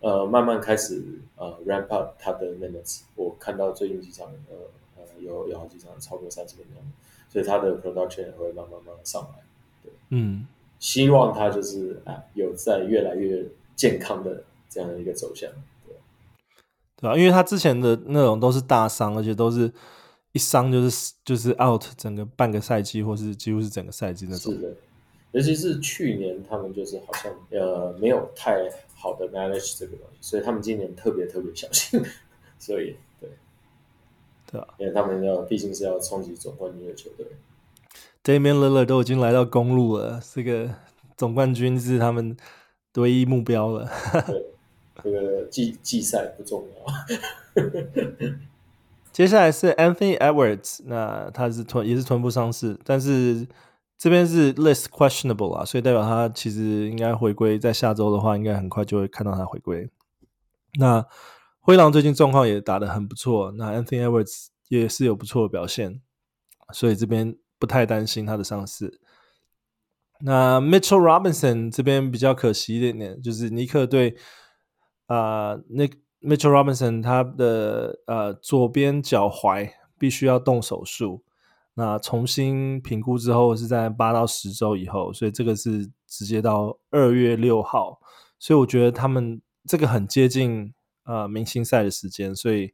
[0.08, 1.04] 呃，慢慢开始
[1.36, 4.56] 呃 ramp up 他的 minutes，我看到最近几场呃
[4.96, 6.82] 呃有有好几场超过三十分钟，
[7.28, 9.44] 所以他的 production 也会慢慢慢慢上来。
[9.84, 10.48] 对，嗯，
[10.80, 15.52] 希望他就是啊有在越来越健康的这样的一个走向。
[15.86, 15.94] 对，
[17.02, 19.70] 对啊，因为他之前的那种都是大伤，而且都是
[20.32, 24.54] 一伤就是就是 out 整个半个赛季，或是几乎是整个赛季那种。
[24.54, 24.74] 是的，
[25.32, 28.70] 尤其是去年他们就是好像呃没有太。
[29.00, 32.04] 好的，manage 这个东西，所以他们今年特别特别小心，
[32.58, 33.30] 所以对，
[34.52, 37.28] 对啊，因为他们要毕竟是要冲击总冠军的球队。
[38.24, 40.74] Damian Lillard 都已经来到公路了，这个
[41.16, 42.36] 总冠军是他们
[42.96, 43.88] 唯一目标了。
[44.26, 44.46] 对，
[45.04, 47.64] 这个季季赛不重要。
[49.12, 53.46] 接下来是 Anthony Edwards，那他是臀也是臀部伤势，但是。
[53.98, 59.90] 这边是 list questionable 啊，所以代表他其实应该回归，在下周的话，应该很快就会看到他回归。
[60.80, 61.04] 那
[61.60, 66.02] 灰狼最近状况也打得很不错，那 Anthony Edwards 也是有不错的表现，
[66.72, 69.02] 所以这边不太担心他的伤势。
[70.20, 74.16] 那 Mitchell Robinson 这边比较可惜一点点，就是尼克队
[75.08, 75.88] 啊，那
[76.22, 81.24] Mitchell Robinson 他的呃左边脚踝必须要动手术。
[81.80, 88.02] 那重新评估之后是在八到十周以后，所以这个是直接到二月六号，
[88.40, 92.74] 所以我觉得他们这个很接近呃明星赛的时间，所以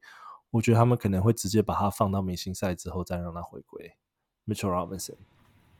[0.51, 3.91] 我觉得他们可能会直接把它放到明星赛之后再让他回归。
[4.47, 5.15] Mitchell Robinson，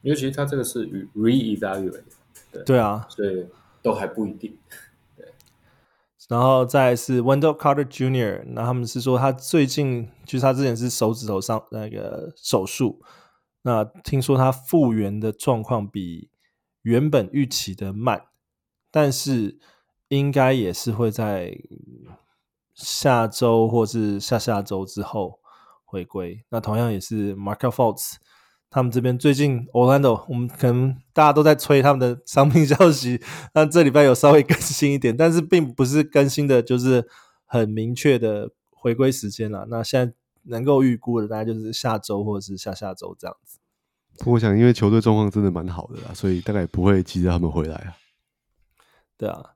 [0.02, 2.02] 尤其他这个是 re-evaluate，
[2.52, 3.46] 对，对啊，所以
[3.80, 4.54] 都还不一定。
[6.34, 13.00] 然后再是 Wendell Carter Jr.，那他们是说他最近就是他之前是手指头上那个手术，
[13.62, 16.28] 那听说他复原的状况比
[16.82, 18.20] 原本预期的慢，
[18.90, 19.60] 但是
[20.08, 21.56] 应该也是会在
[22.74, 25.38] 下周或是下下周之后
[25.84, 26.44] 回归。
[26.48, 28.16] 那同样也是 Mark Fultz。
[28.74, 33.20] 他们这边最近 Orlando，我们可能大家都在催他们的伤病消息，
[33.54, 37.06] 那这礼拜有稍微更新一点，但是并不是更新的，就是
[37.44, 39.68] 很明确的回归时间了。
[39.70, 40.12] 那现在
[40.46, 43.60] 能够预估的，大概就是下周或者是下下周这样子。
[44.28, 47.94] 我想，因为球队状况真的蛮好的啦，所以大概也不会急着他们回来啊。
[49.16, 49.50] 对啊，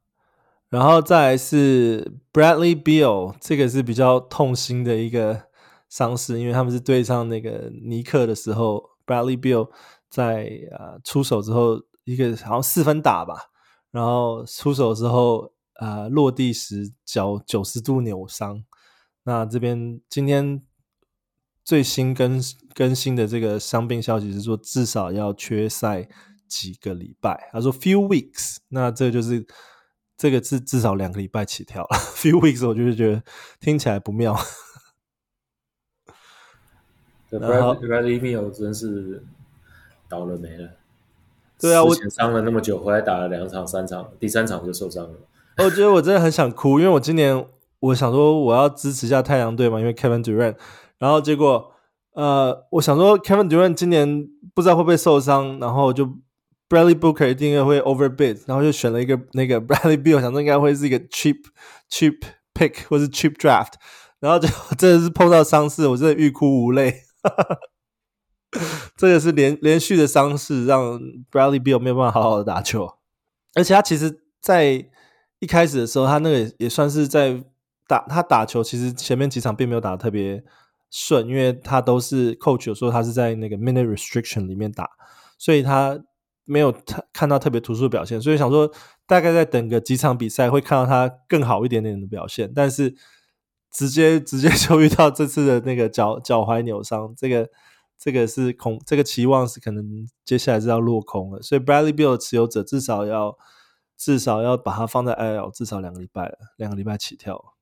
[0.69, 5.47] 然后再来是 Bradley Beal，这个是比较痛心的一个
[5.89, 8.91] 伤势，因为他们是对上那个尼克的时候。
[9.09, 9.71] Bradley Beal
[10.11, 13.51] 在呃出手之后，一个好像四分打吧，
[13.91, 18.63] 然后出手之后，呃落地时脚九十度扭伤。
[19.25, 20.63] 那这边今天
[21.65, 22.41] 最新更
[22.75, 26.09] 更新的这个伤病消息是说，至少要缺赛
[26.47, 27.51] 几个礼拜。
[27.53, 29.47] 他说 few weeks，那这就是
[30.17, 31.89] 这个至至少两个礼拜起跳了。
[32.17, 33.23] few weeks 我就是觉得
[33.61, 34.35] 听起来不妙。
[37.31, 39.23] Bradley Beal 真是
[40.09, 40.71] 倒了霉了。
[41.61, 45.11] 对啊，我伤了那么久，回来打了两场、三场，第三场就受伤了。
[45.59, 47.45] 我觉得我真的很想哭，因为我今年
[47.81, 50.55] 我想说我要支持一下太阳队嘛，因为 Kevin Durant，
[50.99, 51.73] 然后结果
[52.15, 56.07] 呃，我想说 Kevin Durant 今年不知道会不会受伤，然后就
[56.69, 61.39] Bradley Booker 一定会 overbid，然后就选了一个那个 Bradley Beal，想说应该会是一个 cheap
[61.91, 62.21] cheap
[62.55, 63.73] pick 或是 cheap draft。
[64.21, 67.03] 然后就真的是碰到伤势，我真的欲哭无泪。
[67.23, 67.59] 哈 哈
[68.97, 70.99] 这个是连连续的伤势，让
[71.31, 72.95] Bradley Beal 没有办法好好的打球。
[73.55, 74.89] 而且他其实，在
[75.41, 77.43] 一开始的时候，他那个也算是在
[77.87, 80.43] 打他打球，其实前面几场并没有打得特别
[80.91, 84.89] 顺，因为他都是 Coach 有说他是在那个 Minute Restriction 里面打，
[85.39, 85.99] 所以他
[86.45, 86.75] 没有
[87.13, 88.21] 看到特别突出的表现。
[88.21, 88.71] 所以想说，
[89.07, 92.51] 大概在等个几场比赛，会看到他更好一点点的表现。
[92.55, 92.95] 但是
[93.71, 97.49] 直接 直接就遇到这次的那个脚脚踝扭伤，这个。
[98.01, 103.37] 这个是恐，这个期望是可能接下来是要落空了，所以 Bradley Bill 的持有者至少要
[103.97, 107.57] 至少要把它放在 IL 至少两个礼拜了，两个礼拜起跳，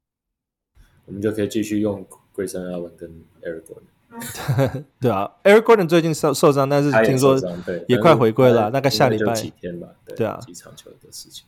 [1.06, 4.84] 我们就可以继续用 Grayson Allen 跟 Eric Gordon。
[5.00, 7.40] 对啊，Eric Gordon 最近受受伤，但是听说
[7.88, 9.88] 也快回归了，大概下礼拜几天吧。
[10.04, 11.46] 对，对啊，几场球的事情。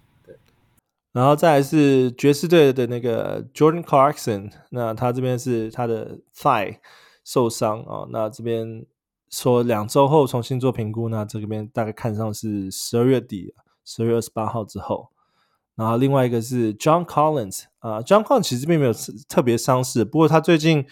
[1.12, 6.76] 然后再来是爵士队的那个 Jordan Clarkson，那他这边是他的 thigh。
[7.24, 8.86] 受伤啊、那这边
[9.28, 13.52] 说两周后重新做评估，那这边大概看上是十二月底，
[13.84, 15.10] 十二月二十八号之后。
[15.74, 18.94] 然后另外一个是 John Collins 啊，John Collins 其实并没有
[19.28, 20.86] 特别伤势，不过他最近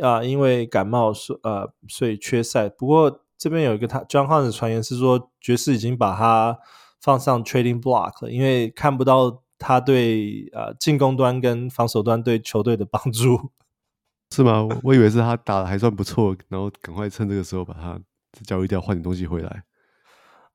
[0.00, 2.70] 啊因为感冒所呃所以缺赛。
[2.70, 6.58] 不过这边有一个他 John Collins 的传言是说爵士已经把他
[6.98, 13.50] 放上 Trading Block 了，因为看不到他对啊进攻端跟防守端对球队的帮助。
[14.30, 14.68] 是吗？
[14.82, 17.98] 我以为是他打的还算不错，然后赶快趁这个时候把他
[18.44, 19.62] 交易掉，换点东西回来。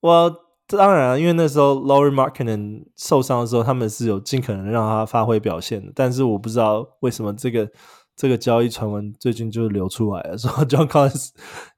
[0.02, 0.36] 我
[0.68, 5.92] 当然，因为那时候 Lauri Markkanen 受伤的时候，他们是有尽可能让他发挥表现的。
[5.96, 7.72] 但是我不知道为什么这个
[8.16, 11.30] 这个交易传闻最近就流出来了，说 John Collins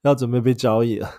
[0.01, 1.09] 要准备被交易了。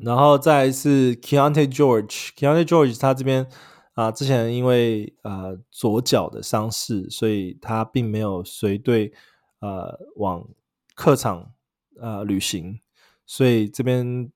[0.00, 3.46] 然后再是 Keyonte George，Keyonte George 他这边。
[3.94, 9.12] 啊，之前因为呃左脚的伤势，所以他并没有随队
[9.60, 10.48] 呃往
[10.96, 11.52] 客场
[12.00, 12.80] 呃旅行，
[13.24, 14.32] 所以这边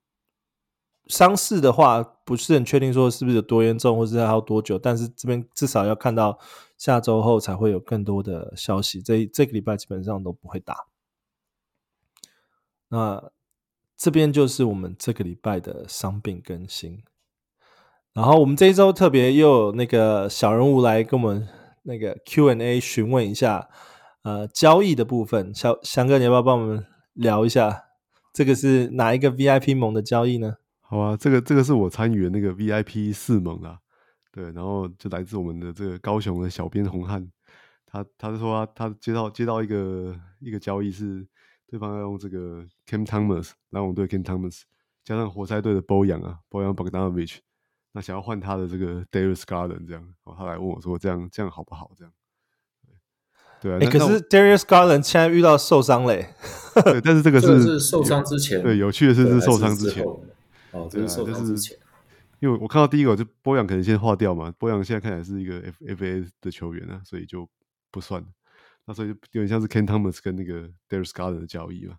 [1.08, 6.38] 伤势的话不是很确定说是不是有多严重，或者还要多久，但是这边至少要看到
[6.76, 9.02] 下周后才会有更多的消息。
[9.02, 10.86] 这这个礼拜基本上都不会打。
[12.90, 13.32] 那
[13.98, 17.02] 这边就是我们这个礼拜的伤病更新。
[18.14, 21.46] 然后我们这一周特别又有那个小人物来跟我们
[21.82, 23.68] 那个 Q&A 询问一下，
[24.22, 27.84] 呃，交易的部分，小翔哥，你要不要帮我们聊一下？
[28.32, 30.54] 这个是哪一个 VIP 盟的交易呢？
[30.80, 33.78] 好啊，这个这个是我参与的那个 VIP 四盟啊，
[34.32, 37.28] 对，然后就来自我们的这个高雄的小编红汉，
[37.84, 41.26] 他他是说他，他接到接到一个一个交易是
[41.68, 44.62] 对方要用这个 Cam Thomas，篮网队 Cam Thomas
[45.04, 47.37] 加上活塞队的 Bojan 啊，Bojan Bogdanovic。
[47.92, 52.12] 那想要换他的这个 Darius Garland 这样，哦，他来问我说：“这样这样好不好？”这样，
[53.61, 53.78] 对啊。
[53.81, 56.35] 欸、可是 Darius Garland 现在遇到受伤嘞。
[56.85, 58.62] 对，但是这个是，这个是受伤之前。
[58.62, 60.04] 对，有趣的是是受伤之前。
[60.72, 61.76] 哦，这是受伤之前。
[62.40, 67.48] 因为我看到第一个就波扬可能先划掉嘛，波扬现在看起来是一个 F F A 的球员啊，所以就
[67.90, 68.24] 不算。
[68.88, 71.98] 那所以就有点像是 Ken Thomas 跟那个 Darius Garland 的交易嘛。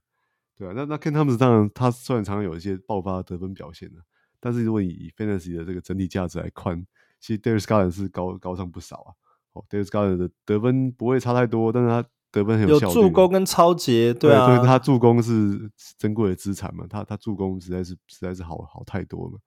[0.57, 4.01] 对啊，那那 Ken Thomas 当然他虽然常常有一些爆发得分表现的。
[4.41, 6.85] 但是如果以 fantasy 的这个整体价值来看，
[7.19, 9.13] 其实 Darius Garland 是高高上不少啊。
[9.53, 19.39] 哦，Darius Garland 的得分不会差太多，但是他得分很有效率，有助攻跟抄截，对啊，对，他助攻是珍贵的资产嘛，他他助攻实在是实在是好好太多了，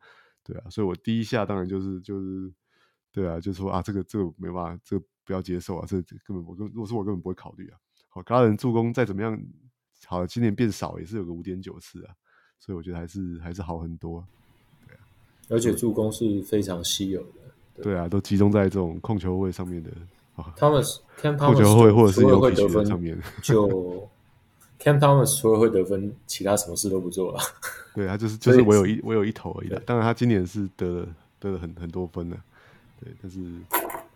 [0.44, 2.52] 对啊，所以我第一下当然就是就是
[3.12, 7.78] 对啊，就说啊，这个这个没办法，这个不要接受啊，这、根本我根如果是我根本不会考虑啊。
[8.08, 9.40] 好，Garland 助攻再怎么样，
[10.06, 12.12] 好，今年变少也是有个五点九次啊，
[12.58, 14.24] 所以我觉得还是还是好很多啊。
[15.48, 17.40] 而且助攻是非常稀有的，
[17.74, 19.90] 对，对啊，都集中在这种控球位上面的。
[20.56, 23.68] Thomas Cam Thomas 控球位或者是会得分上面，就
[24.80, 27.38] Cam Thomas 除了会得分，其他什么事都不做了。
[27.94, 29.68] 对，他就是 就是我有一我有一头而已。
[29.84, 31.08] 当然，他今年是得了
[31.38, 32.36] 得了很很多分的，
[33.02, 33.14] 对。
[33.20, 33.40] 但是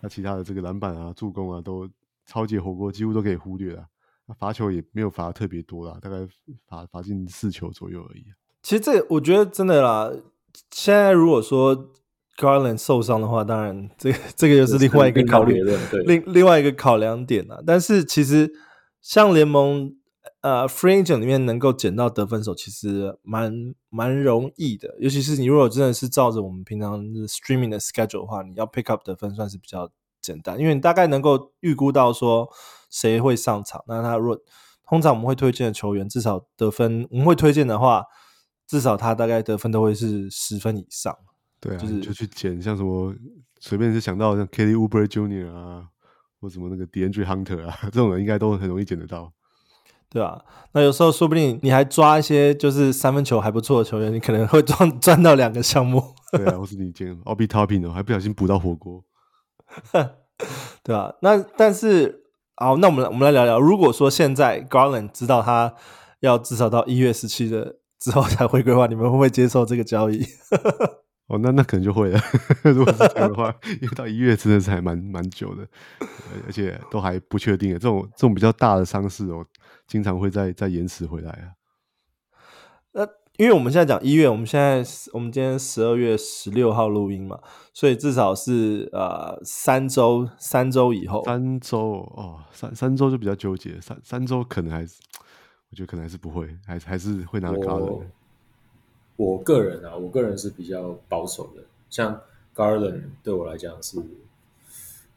[0.01, 1.89] 他其他的这个篮板啊、助攻啊，都
[2.25, 3.85] 超级火锅，几乎都可以忽略了。
[4.25, 6.17] 那罚球也没有罚特别多啦，大概
[6.67, 8.23] 罚罚进四球左右而已。
[8.61, 10.11] 其实这我觉得真的啦。
[10.71, 11.93] 现在如果说
[12.37, 15.61] Garland 受伤的话，当然这个这个又是另外一个考虑，
[16.05, 17.59] 另另外一个考量点啊。
[17.65, 18.51] 但是其实
[19.01, 19.95] 像联盟
[20.41, 24.95] 呃 Free Agent 里面能够捡到得分手，其实蛮蛮容易的。
[24.99, 29.89] 尤其是你如果真的是照着我们平常 Streaming 的 Schedule 的话，你要 Pick up 得分算是比较
[30.21, 32.49] 简单，因为你大概能够预估到说
[32.89, 33.83] 谁会上场。
[33.87, 34.39] 那他如果
[34.87, 38.03] 通常我们会推荐的球员，至少得分我们会推荐的话。
[38.69, 41.15] 至少他大概得分都会是十分以上，
[41.61, 43.15] 对啊，就是就去捡像什么
[43.61, 45.49] 随便就想到像 Kelly Oubre Jr.
[45.53, 45.87] 啊，
[46.41, 49.31] 或什么那个 DeAndre Hunter 啊， 这种人应该都很容易捡得到。
[50.09, 50.39] 对啊，
[50.71, 56.01] 那有时候说不定你还抓一些就是三分球还不错的球员，你可能会赚赚到两个项目。
[56.31, 59.03] 对啊，我是你捡 Obi Toppin 哦，还不小心补到火锅。
[60.83, 62.23] 对啊，那但是
[62.55, 65.73] 好，那我们来我们来聊聊，如果说现在 Garland 知道他
[66.21, 70.25] 要至少到一月十七的之后才回归的话，你们会不会接受这个交易？
[71.27, 72.19] 哦，那那可能就会了。
[72.63, 75.67] 如果是这样的话，因为到一月真的是还蛮蛮久的，
[76.45, 77.77] 而且都还不确定的。
[77.77, 79.45] 这种这种比较大的伤势哦，
[79.87, 81.55] 经常会再再延迟回来啊。
[82.91, 87.39] 那因为我们现在讲一月，我们现在我们今天十二月十六号录音嘛，
[87.71, 91.23] 所以至少是呃三周三周以后。
[91.23, 91.79] 三周
[92.15, 94.99] 哦，三三周就比较纠结，三三周可能还是，
[95.69, 98.07] 我觉得可能还是不会，还是还是会拿 Garland。
[99.15, 101.63] 我个人啊，我个人是比较保守的。
[101.89, 102.19] 像
[102.55, 103.97] Garland 对我来讲是，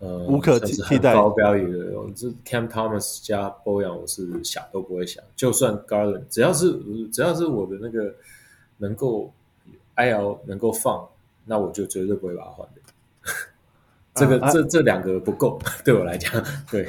[0.01, 1.79] 呃，无可替代高标语的。
[2.17, 5.23] 这 Cam Thomas 加 Boyan 我是想都不会想。
[5.37, 6.81] 就算 Garland，只要是
[7.13, 8.15] 只要是我的那个
[8.79, 9.33] 能够
[9.97, 11.07] IL 能够放，
[11.45, 12.83] 那我就绝对不会把它换掉。
[14.15, 16.89] 这个、啊、这这两个不够，对我来讲，对。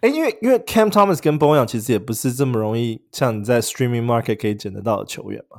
[0.00, 5.58] 哎，因为因为 Cam Thomas 跟 Boyan 其实也不是这么容易，像你在 Streaming Market 可以捡得到的球员嘛。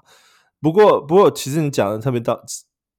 [0.61, 2.43] 不过，不过，其实你讲的特别到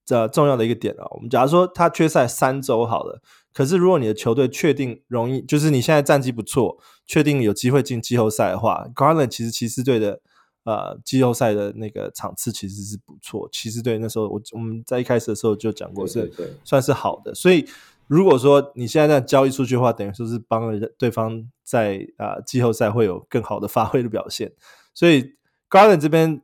[0.08, 3.20] 呃重要的一个点啊，我们假如说他缺赛三周好了，
[3.52, 10.20] 可是如果你的球队确定容易，就是你现在战绩不错，确定有机会进季后赛的话，Garland 其实骑士队的
[10.64, 13.48] 呃季后赛的那个场次其实是不错。
[13.52, 16.30] 骑士队那时候我我们在一开始的时候就讲过，是
[16.64, 17.34] 算是好的。
[17.34, 17.66] 所以
[18.06, 24.52] 如果说你现在在交易出去的话，等于说是帮了对方在啊、呃、季后赛会有更好的发挥的表现。
[24.94, 25.34] 所以
[25.68, 26.42] Garland 这边。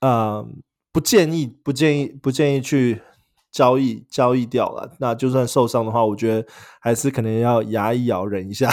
[0.00, 0.48] 呃，
[0.92, 3.02] 不建议，不建议，不建议去
[3.50, 4.96] 交易交易掉了。
[4.98, 6.46] 那就算受伤的话，我觉得
[6.80, 8.72] 还是可能要牙一咬，忍一下。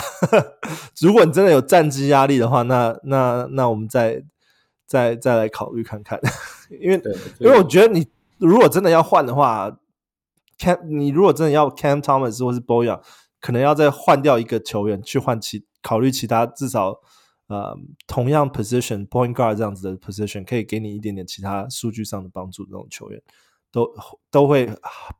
[1.01, 4.23] 如果你真的有战绩压力的话，那那那我们再
[4.85, 6.19] 再再来考虑看看。
[6.81, 7.01] 因为
[7.39, 9.77] 因为我觉得你如果真的要换的话
[10.59, 13.01] ，Cam，你如果真的要 Cam Thomas 或是 Boyan，
[13.39, 16.99] 可能要再换掉一个球员去换其考虑其他至少。
[17.49, 17.73] 呃，
[18.07, 23.21] 同样 position point guard 这样子的 position 可以给你一点点其他数据上的帮助，这种球员
[23.71, 23.87] 都
[24.31, 24.69] 都会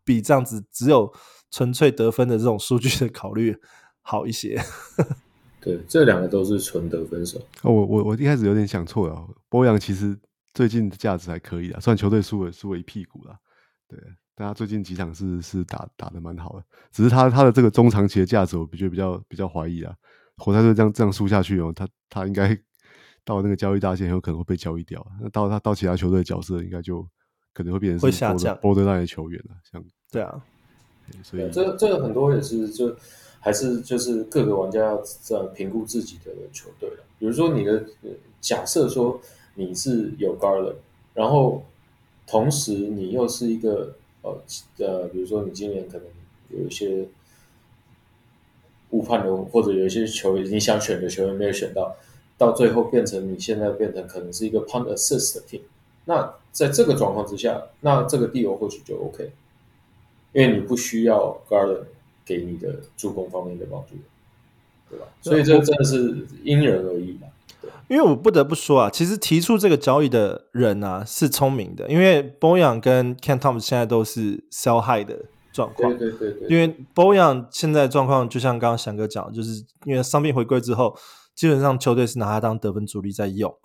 [0.04, 1.12] 比这样子只有
[1.52, 3.56] 纯粹得分的这种数据的考虑
[4.02, 4.62] 好一些。
[5.60, 7.40] 对，这两个都是纯得分手。
[7.64, 10.18] 哦，我我我一开始有点想错了，波扬其实
[10.54, 13.36] 最近的价值还可以啊，虽然球队输了输了一屁股了，
[13.88, 14.00] 对，
[14.34, 19.94] 但他最近几场是是打打的蛮好的，只是他他的这个中长期的价值，我觉得比较比较怀疑啊。
[20.38, 22.56] 活塞队这样这样输下去哦，他他应该
[23.26, 25.06] 到那个交易大限，有可能会被交易掉。
[25.20, 27.06] 那到他到其他球队的角色，应该就
[27.58, 29.56] 可能会变成会下降 borderline 的球员了。
[29.72, 30.40] 像对啊，
[31.12, 32.96] 对所以这这个很多也是就
[33.40, 36.98] 还是就是各个玩家要这样评估自己的球队了。
[37.18, 37.84] 比如说你的
[38.40, 39.20] 假设说
[39.56, 40.76] 你是有 Garland，
[41.16, 41.66] 然后
[42.28, 44.38] 同时你又是一个呃
[44.78, 46.06] 呃，比如说你今年可能
[46.50, 47.08] 有一些。
[48.92, 51.94] 误判的，或者有一些球员你想选的球员没有选到，
[52.38, 55.60] 到最后变成你现在变成可能是一个 punt assist 的 team。
[56.06, 59.32] 那在这个状况之下，那这个 deal 或许就 OK，
[60.34, 61.84] 因为你不需要 Garland
[62.26, 63.96] 给你的助攻方面的帮助，
[64.90, 65.06] 对吧？
[65.22, 67.28] 所以这真的是因人而异的。
[67.88, 75.26] 因为我不得不说啊，其实提出这个交易的人啊是聪明的，因为 Boyan 跟 Ken Thomas 现在都是 sell high 的。
[75.54, 80.96] 状况，对对对对，因为 Boyan 现在状况就像刚刚翔哥讲，就是因为伤病回归之后，
[81.34, 83.56] 基本上球队是拿他当得分主力在用，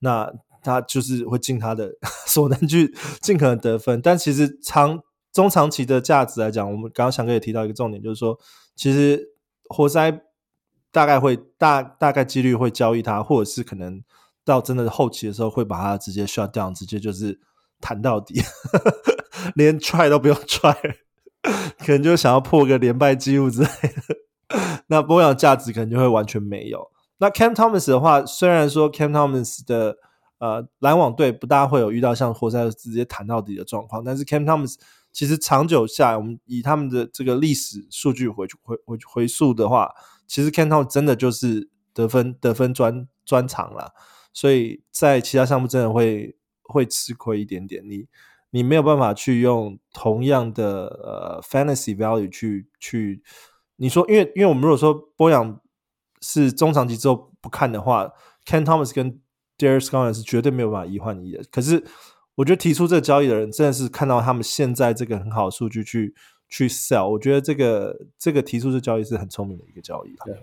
[0.00, 0.30] 那
[0.68, 1.90] 他就是会尽他的
[2.26, 5.00] 所能去尽可能得分，但其实长
[5.32, 8.38] 中长期的价值来讲，我们刚刚翔哥也提到一个重点，就是说，
[8.76, 9.20] 其实
[9.68, 10.20] 活塞
[10.92, 14.02] 大概会大大概几率会交易他，或者是可能
[14.44, 17.40] 到真的后期的时候会把他直接 shut down，直接就是
[17.80, 18.42] 弹到底，
[19.56, 20.76] 连 try 都不用 try。
[21.78, 24.16] 可能就想要破个连败记录之类的，
[24.88, 26.90] 那波扬价值可能就会完全没有。
[27.18, 29.96] 那 Cam Thomas 的话，虽然说 Cam Thomas 的
[30.38, 34.76] 呃篮网队不大会有遇到像活塞直接弹到底的状况，但是 Cam Thomas
[35.12, 39.94] 其实长久下来，我们以他们的这个历史数据回回回回溯的话，
[40.26, 43.92] 其实 Cam Thomas 真的就是得分得分专专长了，
[44.32, 47.82] 所以在其他项目真的会会吃亏一点点。
[47.88, 48.06] 你。
[48.50, 53.22] 你没有办法去用同样的呃 fantasy value 去去，
[53.76, 55.60] 你说，因为因为我们如果说波扬
[56.22, 58.10] 是中长期之后不看的话
[58.46, 59.20] ，Cam Thomas 跟
[59.58, 61.42] Darius Garland 是绝对没有办法一换一的。
[61.50, 61.82] 可是
[62.36, 66.14] 我觉得提出这个交易的人真的是看到他们现在这个很好的数据去
[66.48, 67.08] 去 sell。
[67.08, 70.14] 我觉得这个这个提出这交易是很聪明的一个交易。
[70.24, 70.36] 对，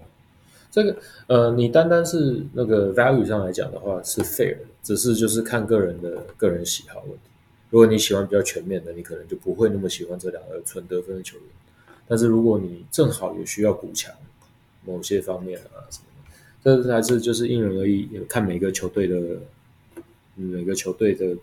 [0.69, 0.97] 这个
[1.27, 7.29] 呃，你单单是那个 value 上来讲的话是 fair，只是就是看个人的个人喜好问题。
[7.69, 11.47] 如果你喜欢比较全面的，你可能就不会那么喜欢这两个纯得分的球员。
[12.07, 14.13] 但是如果你正好也需要补强
[14.85, 16.05] 某些方面啊什么。
[16.65, 19.21] 这还是就是因人而异，看每个球队的
[20.33, 21.37] 每个球队的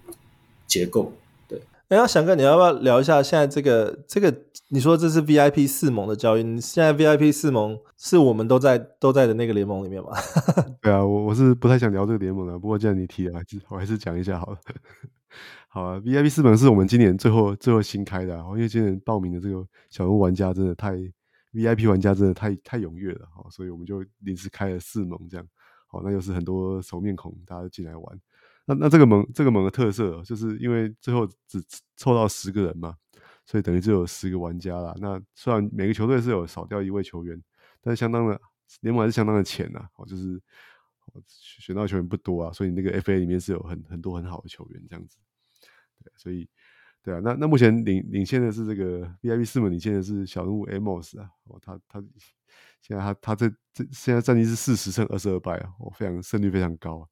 [0.66, 1.12] 结构。
[1.46, 4.34] 对，哎，呀，翔哥，你要不要聊一下现在这个这个？
[4.68, 10.08] 你说这是 VIP 四盟的交易，现在 VIP 四盟是我们都在都在的那个联盟里面吗？
[10.82, 14.58] 对啊，我我是不太想聊这个联盟的，不过既然你提了，还是我还是讲一下好了。
[15.68, 20.98] 好啊，VIP 四盟是我们今年最后最后新开的，啊，因为今年报名的这个小人物玩家真的太。
[21.52, 25.46] VIP 玩家真的太太踊跃了，哦，所以我们就临时开了四盟这样，
[25.86, 28.20] 好，那又是很多熟面孔，大家进来玩。
[28.64, 31.62] 那那这个盟这个盟的特色，就是因为最后只
[31.96, 32.96] 凑到十个人嘛，
[33.44, 34.94] 所以等于只有十个玩家啦。
[34.98, 37.42] 那虽然每个球队是有少掉一位球员，
[37.82, 38.40] 但是相当的
[38.80, 40.40] 联盟还是相当的浅呐，哦，就是
[41.28, 45.18] 选到球员不多啊，所以那个 FA 里面是有很很多很好的球员这样子，
[46.02, 46.48] 对，所以。
[47.04, 52.00] 对啊，那那目前领领先的是这个 VIP 四门，领先的是小人物 Amos 啊，哦，他他
[52.80, 57.06] 现在他他这这现在战绩是四十胜二十二败啊，哦，非常胜率非常高啊。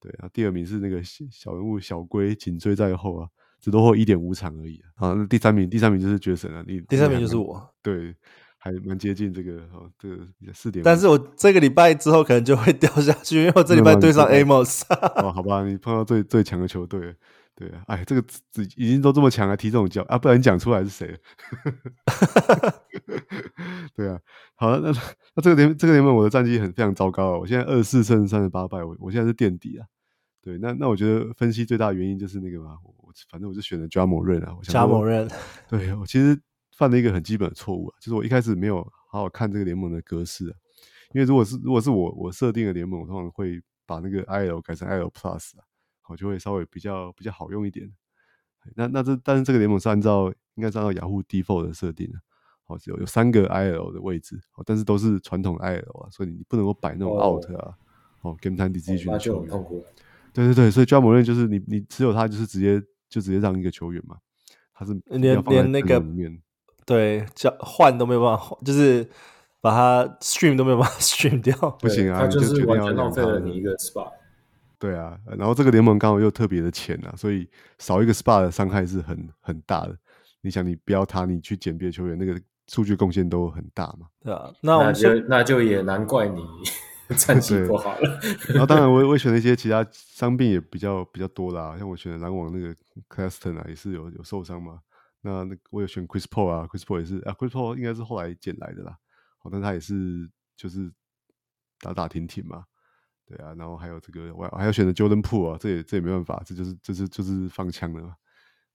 [0.00, 3.28] 对啊，第二名是那个小人物小龟紧追在后啊，
[3.60, 4.88] 只落后一点五场而已啊。
[4.96, 8.14] 好，那第三名第三名就是绝神啊，你第三名就是我，对，
[8.56, 10.82] 还蛮接近这个哦，这个四点。
[10.82, 14.82] 但是我这个礼拜之后可能就会 掉下去，因为我这礼拜对上 Amos。
[15.22, 17.14] 哦，好吧，你碰到最最强的球队。
[17.58, 18.22] 对啊，哎，这个
[18.76, 21.18] 已经都这么强了，提这种教啊，不然你讲出来是谁？
[23.96, 24.20] 对啊，
[24.56, 24.92] 好了，那
[25.34, 29.86] 那这个联这个联盟我的战绩很非常糟糕啊，我现在二十四胜三十八败，我我现在是垫底啊。
[30.42, 35.32] 对，那那我觉得分析最大的原因就是那个嘛，我反正我就选了 Ja Morant 啊，我想 Ja Morant。
[35.68, 36.38] 对，我其实
[36.76, 40.54] 犯了一个很基本的错误啊，就是我一开始没有好好看这个联盟的格式啊，
[41.14, 45.65] 因为如果是如果是我我设定的联盟，我通常会把那个 IL 改成 IL Plus 啊。
[46.08, 47.90] 我就会稍微比较比较好用一点。
[48.74, 52.18] 那那这但是这个联盟是按照应该是按照雅虎 default 的设定的，
[52.64, 57.74] 好，有有三个 IL 的位置，但是都是传统 IL 啊，所以你不能够摆那种 out 啊，
[58.22, 59.64] 哦，game time decision 的球员。
[60.32, 64.16] 对对对，所以 Ja Morant 就是你你持有他就是直接就直接让一个球员嘛，
[64.74, 66.04] 他是连连那个
[66.84, 69.08] 对叫换都没有办法，就是
[69.60, 74.12] 把他 stream 都没有办法 stream 掉，不行啊，他就是完全浪费了你一个 spot。
[74.78, 77.48] 对啊，然后这个联盟刚好又特别的浅啊，所以
[77.78, 79.96] 少一个 SPA 的伤害是很很大的。
[80.42, 84.06] 你想，你不要他，你去捡别的球员，那个数据贡献都很大嘛。
[84.20, 86.40] 对啊，那我们那就那就也难怪你
[87.16, 88.20] 战绩不好了。
[88.48, 92.74] 然后当然我我选了一些其他伤病也比较比较多啦，像我选篮网那个
[93.08, 94.80] Claston 啊，也是有有受伤嘛。
[95.22, 98.96] 那那我有选 Chris Paul 啊，Chris Paul 也是啊，Chris Paul 应该是后来捡来的啦。
[99.38, 100.92] 好，但他也是就是
[101.80, 102.64] 打打停停嘛。
[103.26, 108.14] 对啊，然后还有这个，我还要选择 Jordan Poole 啊，这也这也没办法，这就是这是就是放枪了嘛。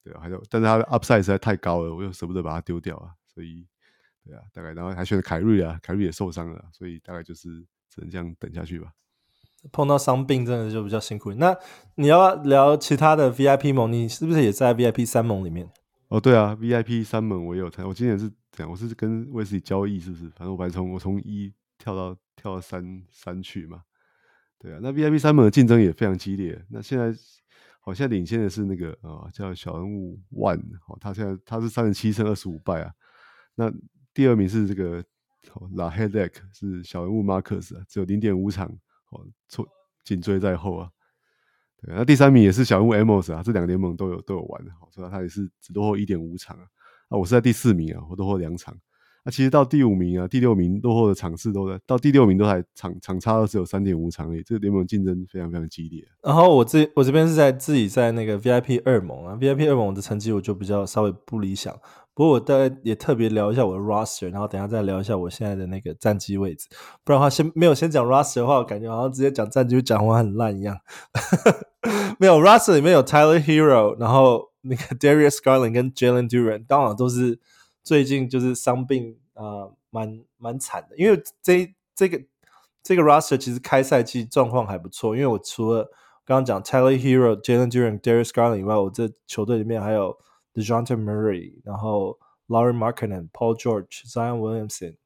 [0.03, 3.65] 对啊，还有，但是他的 upside 实在太高了，我又舍不得把它丢掉啊，所以
[4.25, 8.91] 对啊，大概然后还选了凯瑞啊，凯瑞也受伤了，所以大概就是只能这样等下去吧。
[9.71, 11.31] 碰到伤病真的就比较辛苦。
[11.35, 11.55] 那
[11.95, 15.69] 你要聊其他的 VIP 盟，你是不是也在 VIP 三盟里面？
[16.07, 20.27] 哦，对啊，VIP 三盟我也有参，我今年是这样，我是跟威斯利交易，是不是？
[20.31, 23.83] 反正我还从我从一跳到跳到三三去嘛。
[24.61, 26.63] 对啊，那 VIP 三门的竞争也非常激烈。
[26.69, 27.11] 那现在
[27.79, 32.93] 好像领先的是那个啊、叫小人物 One，哦，他现在他是三十七胜二十五败啊。
[33.55, 33.73] 那
[34.13, 35.03] 第二名是这个
[35.75, 38.67] Lahedek 是小人物 Marcus 啊，只有零点五场
[39.09, 39.67] 哦，错
[40.05, 40.91] 紧追在后啊。
[41.81, 46.63] 对，那第三名也是小人物 Amos 啊，这两个联盟都有都有玩的，好所以他也是只落后一点五场啊。
[47.09, 48.77] 啊，我是在第四名啊，我落后两场。
[49.23, 54.41] 那、啊、其实到第五名啊，第六名落后的场次都在，到第六名都还场场差都只有三点五场而已。
[54.41, 56.03] 这个联盟竞争非常非常激烈。
[56.23, 61.71] 然后我这我这边是在自己在那个 VIP 二盟啊，VIP 二盟的成绩我就比较稍微不理想。
[62.15, 66.67] 不过我大概也特别聊一下我的 roster，然后等下再聊一下我现在的那个战绩位置。
[67.03, 70.75] 不然的话先没有先讲 roster 的话，我感觉好像直接讲战绩就讲完很烂一样。
[72.17, 77.39] 没有 roster 里面有 Tyler Hero，然后那个 Darius Garland 跟 Jalen Duran，当然都是。
[77.83, 80.95] 最近就是伤病啊，蛮蛮惨的。
[80.97, 82.21] 因为这这个
[82.83, 85.15] 这个 roster 其实开赛季状况还不错。
[85.15, 85.83] 因为我除了
[86.23, 90.15] 刚刚讲 Tyler Hero、Jalen Duren、Darius Garland 以外，我这球队里面还有
[90.53, 94.97] Dejounte Murray，然后 Lauri Markkanen、Paul George、Zion Williamson，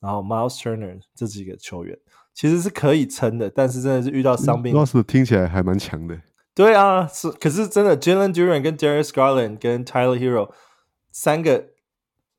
[0.00, 1.98] 然后 Miles Turner 这几个球员
[2.32, 3.50] 其实是可以撑的。
[3.50, 6.20] 但是真的是遇到伤病，roster 听起来还蛮强的。
[6.54, 10.50] 对啊，是可是真的 Jalen Duren 跟 Darius Garland 跟 Tyler Hero
[11.10, 11.71] 三个。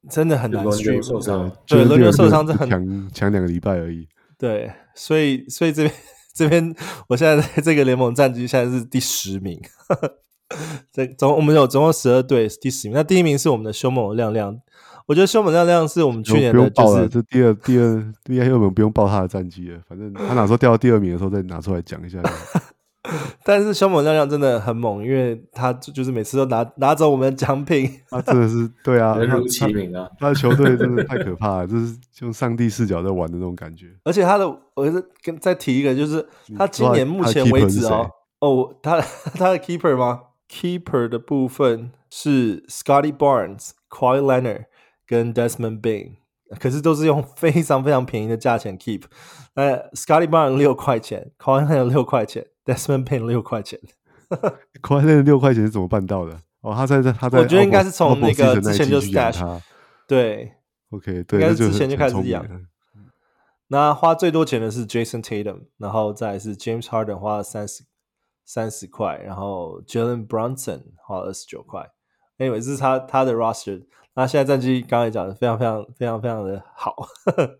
[0.10, 4.08] 真的很难 stream 受伤，对，轮流受伤，这很强强两个礼拜而已。
[4.38, 5.93] 对，所以所以这边
[6.34, 6.76] 这边，
[7.08, 9.62] 我现在在这个联盟战绩现在是第十名。
[10.91, 12.95] 这总我们有总共十二队，第十名。
[12.95, 14.60] 那第一名是我们的凶猛亮亮。
[15.06, 22.22] 我觉得凶猛亮亮是我们去年的，就是这第二第二第二，因为我们不用报他的战绩了，反正他哪时候掉到第二名的时候再拿出来讲一下。
[23.43, 27.89] 但是凶猛亮亮真的很猛，因为他就是每次都拿拿走我们的奖品。
[28.10, 33.88] 他 真的是对啊，人如其名啊，他的球队真的太可怕了， 就是用上帝视角在玩的那种感觉。
[34.04, 36.26] 而且他的，我是跟再提一个，就是
[36.58, 44.66] 他今年目前为止哦，哦，他他的 keeper 吗？keeper 的部分是 Scotty Barnes、Kawhi Leonard。
[45.06, 46.14] 跟 Desmond Bane，
[46.60, 49.04] 可是都是用非常非常便宜的价钱 keep。
[49.54, 53.80] 呃，Scotty Barnes 六块钱，Kawhi Leonard 六块钱，Desmond Bane 六块钱。
[54.82, 56.39] Kawhi Leonard 六块钱是怎么办到的？
[56.61, 59.61] 哦，他在在他在，我觉得应该是从那个之前就 stash。
[60.07, 60.53] 对
[60.89, 62.45] ，OK，对，应该是之前就开始养。
[63.68, 67.84] 那花最多钱的是 Jason Tatum，然后再是 James Harden 花了三十
[68.45, 71.89] 三十块，然后 Jalen Brunson 花了二十九块。
[72.38, 73.86] Anyway，这是他他的 roster。
[74.16, 76.95] 那现在战绩刚才讲的非常非常非常非常的好，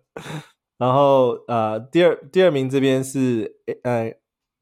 [0.78, 4.12] 然后呃第二第二名这边是呃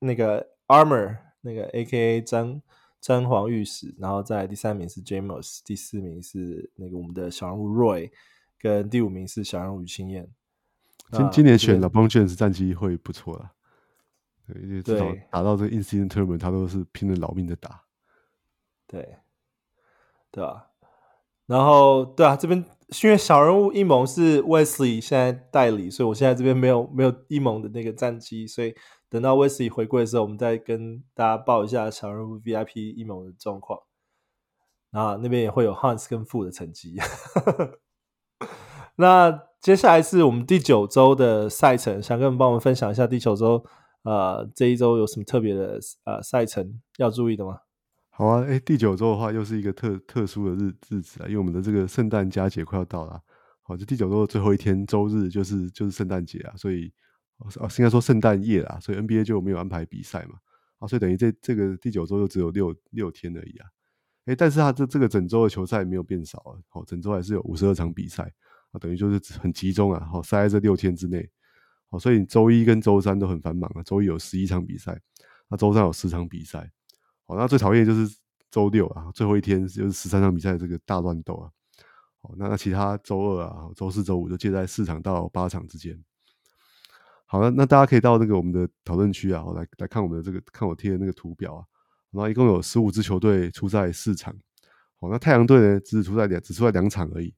[0.03, 2.61] 那个 Armor 那个 AKA 詹
[3.01, 8.11] 詹皇御史，然后在第三名是 James，第四名是那个我们的小人物 Roy，
[8.59, 10.29] 跟第五名是小人物于清燕。
[11.11, 13.53] 今今年选 LeBron James 战绩会不错啦，
[14.47, 17.83] 对，因为至少打到这个 In-Season Tournament 他都是拼了老命的打，
[18.87, 19.17] 对，
[20.31, 20.71] 对吧？
[21.47, 22.65] 然后，对啊，这边
[23.03, 28.75] 因为小人物一盟是 Wesley 现在代理，所以我现在这边没有没有一盟的那个战绩，所以
[29.13, 33.79] 等到 Wesley 回归的时候，我们再跟大家报一下小人物 VIP 一盟的状况。
[34.91, 36.97] 那那边也会有 Hans 跟负的成绩。
[38.97, 43.63] 那接下来是我们第九周的赛程，想跟我们帮我们分享一下第九周，
[44.05, 47.59] 呃，这一周有什么特别的呃赛程要注意的吗？
[48.09, 53.21] 好啊，哎，第九周的话又是一个特特殊的日日子啊，因为我们的这个圣诞佳节快要到了。
[53.61, 56.91] 好，就第九周的最后一天周日就是就是圣诞节啊，所以
[57.57, 60.37] 哦，应该说圣诞夜啦，所以 NBA 就没有安排比赛嘛，
[60.79, 63.67] 啊，所以等于这这个第九周就只有六六天而已啊。
[64.27, 68.33] 哎，但是它这这个整周的球赛没有变少啊，好，整周还是有五十二场比赛
[68.71, 71.29] 啊，等于就是很集中啊，好，塞在这六天之内，
[71.91, 75.01] 好，所以周一跟周三都很繁忙啊，周一有十一场比赛，
[75.49, 76.71] 那周三有十场比赛。
[77.27, 78.17] 好，那最讨厌就是
[78.51, 81.51] 周六啊，最后一天就是十三场比赛这个大乱斗啊。
[82.21, 86.01] 好，那那其他周二啊、周四、周五就介在四场到八场之间。
[87.33, 91.65] 好了，那大家可以到那个我们的讨论区啊，来来看我们的这个看我贴的那个图表啊。
[92.11, 94.37] 然后一共有十五支球队出赛四场。
[95.01, 97.35] 好，那太阳队呢只出赛两只出赛两场而已。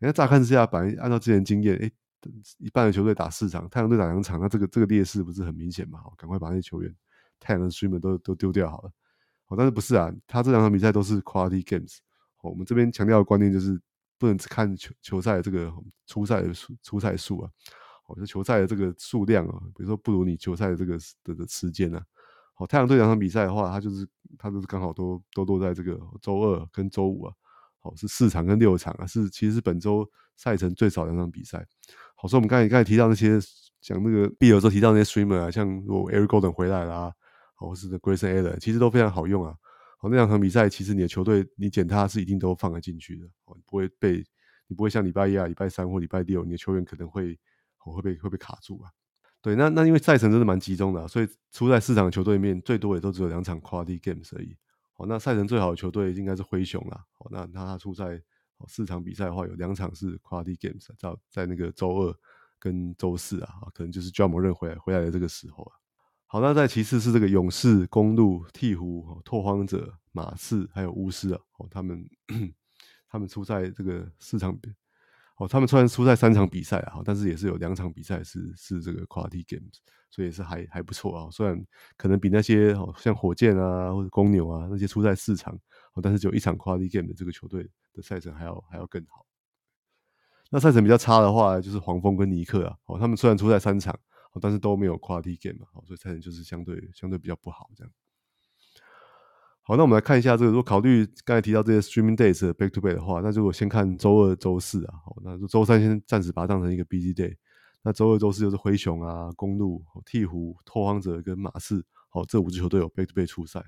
[0.00, 1.88] 那乍看之下，本来按照之前经验，哎，
[2.58, 6.00] 一半的球队打四场，太阳队打两场，那这个这个劣势不是很明显嘛？
[6.00, 6.92] 好，赶快把那些球员
[7.38, 8.90] 太阳的 streamer 都都丢掉好了。
[9.44, 10.12] 好，但是不是啊？
[10.26, 11.98] 他这两场比赛都是 quality games。
[12.38, 13.80] 好，我们这边强调的观念就是
[14.18, 15.72] 不能只看球球赛的这个
[16.08, 17.50] 出赛的数出赛数啊。
[18.06, 22.04] 哦，就球赛的这个数量啊，比如说不如你球赛的这个的的时间啊。
[22.56, 24.06] 哦，太阳队两场比赛的话，它就是
[24.38, 27.34] 它就是刚好都都落在这个周二跟周五啊。
[27.78, 31.66] 好，是四场跟六场啊，是其实是本周赛程最少两场比赛。
[32.14, 33.38] 好，所以我们刚才刚才提到那些
[33.80, 37.12] 讲那个必有时候提到那些 streamer 啊，像如果 Eric Golden 回来了啊。
[37.58, 39.56] 或是的 Grayson Allen 其实都非常好用啊。
[39.96, 44.22] 好，那两场比赛，其实你的球队你捡他是一定都放得进去的，哦，不会被
[44.66, 47.38] 你不会像礼拜一啊、礼拜三或礼拜六，你的球员可能会
[47.86, 48.90] 我会被会被卡住啊。
[49.40, 54.56] 对，那那因为赛程真的蛮集中的，所以出在四场球队里面，最多也都只有两场 quadi games 而已。
[54.92, 57.04] 好，那赛程最好的球队应该是灰熊啦。
[57.12, 58.20] 好，那那他出赛
[58.66, 62.14] 四场比赛的话，有两场是 quadi games，在在那个周二
[62.58, 65.72] 跟周四啊，可能就是 Ja Morant 回来回来的这个时候啊。
[66.26, 71.40] 好，那在其次是这个勇士、公鹿、鹈鹕、拓荒者、马刺，还有巫师啊。
[71.58, 72.04] 哦，他们
[73.08, 74.58] 他们出赛这个四场，
[75.36, 79.78] 哦，他们虽然出赛三场比赛啊，但是也是有两场比赛是是这个 quality games，
[80.10, 81.28] 所以也是还还不错啊。
[81.30, 81.62] 虽然
[81.96, 85.54] 可能比那些哦像火箭啊或者公牛啊那些出赛四场，
[85.94, 89.26] 哦，但是只有一场 quality game 的这个球队的赛程还要还要更好。
[90.50, 92.76] 那赛程比较差的话，就是黄蜂跟尼克啊。
[92.86, 93.92] 哦，他们虽然出赛三场。
[94.32, 97.90] 哦但是都没有 quality game 嘛，好，所以赛程就是相对相对比较不好这样。
[99.68, 107.34] 好，那我们来看一下这个，如果考虑刚才提到这些 streaming days 的 back to back 的话，那如果先看周二、周四啊，好，那周三先暂时把它当成一个 BG day。
[107.82, 113.60] 那周二、周四就是灰熊啊、公鹿、鹈鹕、拓荒者跟马刺，好，这五支球队有 back to back 出赛。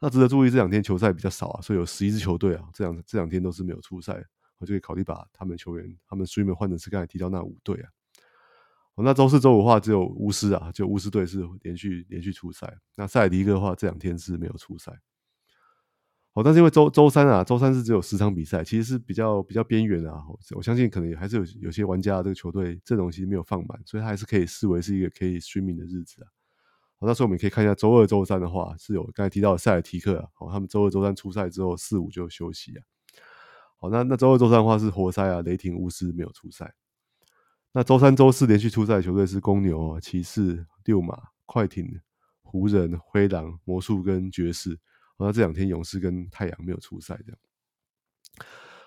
[0.00, 4.24] 那值得注意，这两天球赛比较少啊，所以有十一支球队啊，这两这两天都是没有出赛。
[4.58, 7.86] 我就可以考虑把他们球员、他们 streamer 换成是刚才提到那五队啊。
[8.96, 12.76] 哦，那周四、周五的话，只有巫师啊，就巫师队是连续连续出赛。
[12.96, 14.92] 那塞尔提克的话，这两天是没有出赛。
[16.34, 20.22] 好，但是因为周周三啊，周三是只有十场比赛，其实是比较比较边缘的啊。
[20.56, 26.26] 我相信可能也还是有有些玩家这个球队阵容其实没有放满，所以他还是可以视为是一个可以 streaming 的日子啊。
[26.98, 32.80] 好，那时候我们可以看一下周二、周三的话，是有刚才提到的塞尔提克啊，好，他们周二、周三出赛之后，四五就休息啊。
[33.76, 36.72] 好，那那周二、周三的话是活塞啊、雷霆、巫师没有出赛。
[37.72, 42.00] 那周三、周四连续出赛的球队是公牛、骑士、六马、快艇、
[42.40, 44.78] 湖人、灰狼、魔术跟爵士。
[45.24, 47.38] 那这两天勇士跟太阳没有出赛，这样。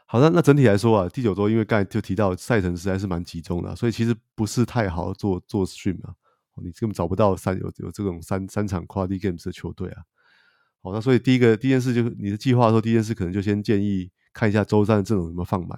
[0.08, 6.14] 好，那那整体来说啊，第九周因为刚才就提到赛程实在是蛮集中的，所以其实不是太好做做 stream 啊。
[6.64, 10.04] 你根本找不到三有有这种三三场跨地 games 的球队啊。
[10.82, 15.78] 好，那所以第一个第一件事就是你的计划的时候，第一件事可能就先建议看一下周三的阵容有没有放满。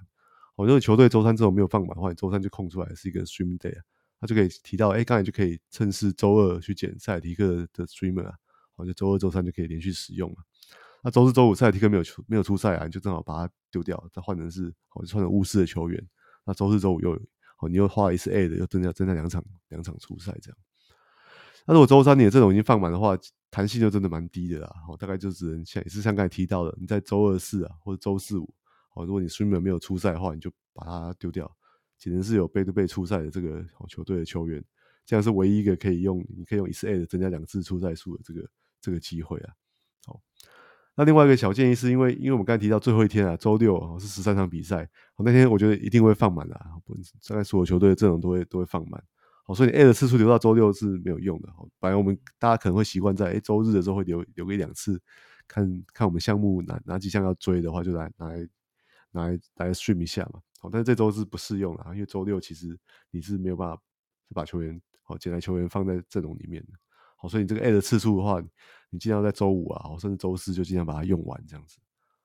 [0.55, 3.81] 我认为球队周三阵容没有放满的话，你周三就空出来是一个 stream day 啊，
[4.19, 8.35] 他就可以提到，哎，刚才就可以趁势周二去捡赛提克的 streamer 啊，
[8.77, 10.37] 好，就周二、周三就可以连续使用了。
[11.03, 16.07] 那周四、周五塞尔提克没有出没有出赛啊，你就正好把它丢掉，再换成是，好，就换成巫师的球员。
[16.45, 17.19] 那周四、周五又，
[17.57, 20.57] 好，你又花一次 A 的，又增加增加两场两场出赛这样。
[21.65, 23.17] 那如果周三你的阵容已经放满的话，
[23.49, 28.53] 弹性就真的蛮低的啦，哦，大概就只能像也是像刚才提到的，你在周二四啊，或者周四五。
[28.93, 31.49] 哦，如果你 streamer 没有出赛的话，你就把它丢掉，
[31.99, 34.63] 只能是有背对背出赛的这个好球队的球员，
[35.05, 38.41] 这样是唯一一个可以用，你可以用一次 A 的增加两次出赛数的这个
[38.81, 39.53] 这个机会啊。
[40.05, 40.21] 好，
[40.95, 46.55] 那另外一个小建议是因为，因为我们刚才提到最后一天啊，周六哦是十三场比赛，好，那天我觉得一定会放满的，
[47.27, 49.03] 大概所有球队的阵容都会都会放满，
[49.45, 51.51] 好，所以你 A 的次数留到周六是没有用的。
[51.53, 55.01] 好，本来我们大家可能会习惯在诶周日的时候会留留个一两次，
[55.47, 58.47] 看看我们项目哪哪几项要追的话，就来拿来。
[59.13, 62.77] 来来 stream 一下嘛，好，但是这周是不适用的，因为周六其实
[63.09, 63.81] 你是没有办法
[64.35, 66.73] 把球员好捡来球员放在阵容里面的，
[67.17, 68.41] 好，所以你这个 A 的次数的话，
[68.89, 71.77] 你尽量在周五啊，甚至周四就尽量把它用完这样子。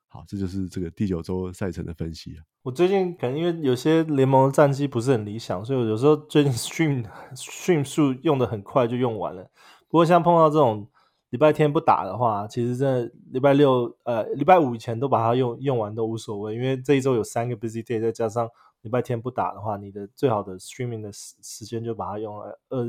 [0.06, 2.44] 好，这就是这个第九周赛程的分析啊。
[2.62, 7.04] 我最近可能因为有些联盟的战绩不是很理想，所以我有时候最近 stream
[7.74, 9.42] 流速用的很快就用完了。
[9.88, 10.88] 不过像碰到这种。
[11.32, 18.46] 礼拜天不打的话，其实真的礼拜六、呃礼拜五以前都把它用用完都无所谓，因为这一周有三个 busy day，再加上
[18.82, 22.84] 礼拜天不打的话，你的最好的 streaming 的时时间就把它用了二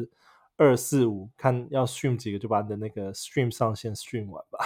[0.57, 4.59] 二四五，看要 stream 几个就把你的那个 stream 上线 stream 完吧。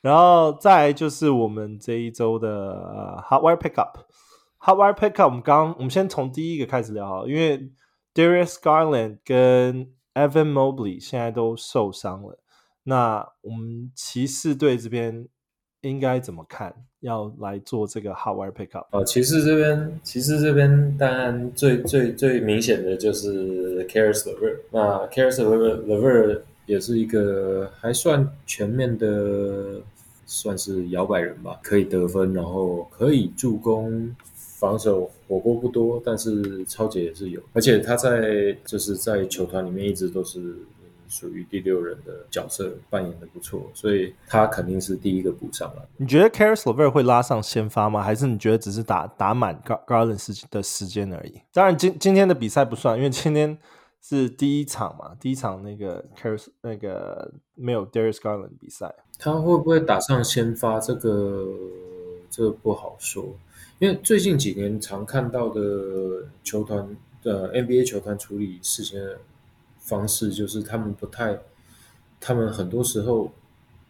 [0.00, 7.70] 然后再就是我们这一周的、hot wire pickup，hot wire pickup，我们刚我们先从第一个开始聊哈，因为
[8.12, 12.42] Darius Garland 跟 Evan Mobley 现在都受伤了，
[12.82, 15.28] 那我们骑士队这边
[15.82, 16.74] 应该怎么看？
[17.00, 18.86] 要来做这个 hot wire pickup？
[18.92, 24.56] 哦，骑士这边，骑士这边当然最最最明显的就是 Caris Lever，。
[24.70, 29.80] 那 Caris LeVert 也是一个还算全面的，
[30.24, 34.14] 算是摇摆人吧，可以得分，然后可以助攻。
[34.62, 40.54] 防守火锅不多，但是抄截也是有，而且他在就是在球团里面一直都是
[41.12, 45.82] 属于第六人的角色，扮演的不错，所以他肯定是第一个补上来。
[45.98, 48.02] 你觉得 Caris LeVert 会拉上先发吗？
[48.02, 51.42] 还是你觉得只是打打满 Garland 时的时间而已？
[51.52, 53.58] 当然今今天的比赛不算，因为今天
[54.00, 60.80] 是第一场嘛，第一场那个 Caris 那个没有 Darius Garland 比赛，他会不会打上先发？
[60.80, 61.46] 这个
[62.30, 63.36] 这个不好说。
[63.78, 65.60] 因为最近几年常看到的
[66.44, 69.18] 球团的、呃、NBA 球团处理事情的
[69.82, 71.38] 方式，就是他们不太，
[72.20, 73.30] 他们很多时候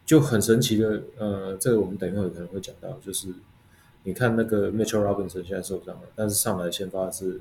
[0.04, 3.28] 就很神奇的，呃，这个我们等一会可能会讲到，就是
[4.02, 7.40] 你看那个 Mitchell Robinson 现在受伤了，但是上来先发是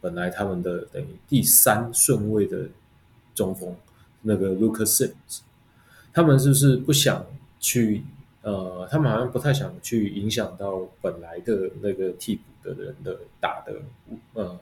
[0.00, 2.68] 本来他们的等于第三顺位的
[3.34, 3.74] 中锋
[4.22, 5.40] 那个 Lucas Sims，
[6.12, 7.26] 他们是不是不想
[7.60, 8.04] 去？
[8.40, 13.74] 呃，他们好像不太想去影响到本来的那个替补的人的打的
[14.32, 14.58] 呃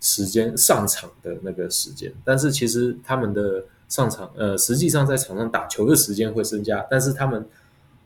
[0.00, 7.46] 时间上场的那个时间，但是其实他们的上场呃实际上在场上打球的时间会增加，但是他们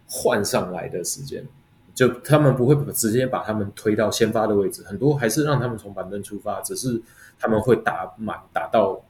[0.08, 1.46] 换上来的时间
[1.94, 7.00] 就他们不会直接把他们推到先发的位置，很多还是让他们从板凳出发，只是
[7.38, 9.00] 他们会打满打到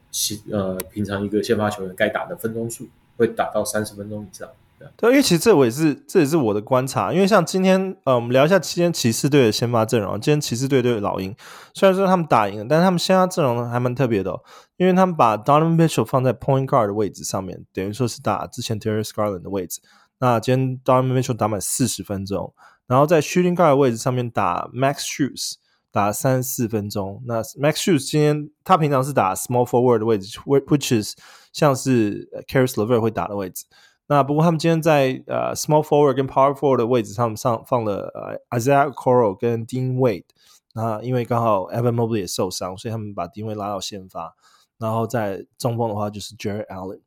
[0.50, 4.48] 呃平常一个先发球员该打的分钟数会打到三十分钟以上。
[4.96, 7.12] 对，因为其实这我也是，这也是我的观察。
[7.12, 10.20] 因为像今天，呃，我们聊一下今天骑士队的先发阵容。
[10.20, 11.34] 今天骑士队对老鹰，
[11.72, 14.40] 虽然说他们打赢了，但是他们先发阵容还蛮特别的哦，
[14.76, 19.80] 因为他们把 Donovan Mitchell 放在 Point Guard 的位置上面，等于说是打之前 Darius Garland 的位置。
[20.18, 22.52] 那今天 Donovan Mitchell 打满四十分钟，
[22.86, 25.54] 然后在 shooting guard 的位置上面打 Max Shoes
[25.90, 27.22] 打三四分钟。
[27.26, 31.16] 那 Max Shoes 今天他平常是打 small forward 的位置，which is
[31.52, 33.64] 像是 Caris l e v e r 会打的位置。
[34.06, 40.24] 那不过他们今天在呃 small forward 跟 power forward 的位置上上放了呃 Isaac Okoro 跟 Dean Wade。
[40.74, 44.34] 那因为刚好 Evan Mobley 也受伤，所以他们把 Dean Wade 拉到先发。
[44.76, 47.00] 然后在中锋的话就是 Jarrett Allen。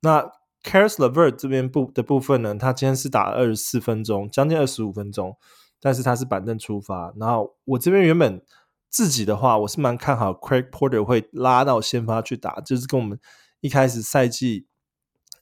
[0.00, 0.30] 那
[0.62, 5.36] Caris LeVert 这边部的部分呢，他今天是打二十四分钟，将近二十五分钟，
[5.80, 7.12] 但是他是板凳出发。
[7.16, 8.40] 然后我这边原本
[8.88, 13.18] 自己的话，我是蛮看好 Craig Porter 会拉到先发去打，就是跟我们
[13.60, 14.66] 一开始赛季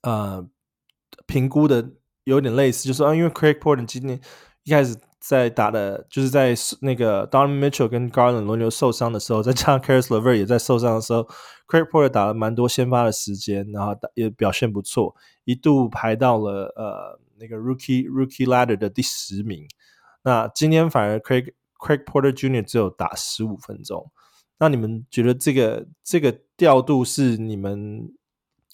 [0.03, 0.47] 呃
[1.27, 1.93] 评估的
[2.25, 4.21] 有点类似，就是啊，因为 Craig Porter 今天
[4.65, 4.97] 一开始。
[5.19, 11.27] 在打的，就是在那个 Don Mitchell 跟 Garland 轮流受伤的时候，再加上 Caris Lever 也在受伤的时候
[11.67, 19.67] ，Craig Porter 打了蛮多先发的时间，然后也表现不错，一度排到了呃那个 Rookie Rookie Ladder 的第十名。
[20.23, 24.13] 那今天反而 Craig Craig Porter Junior 只有打十五分钟。
[24.61, 28.13] 那你们觉得这个这个调度是你们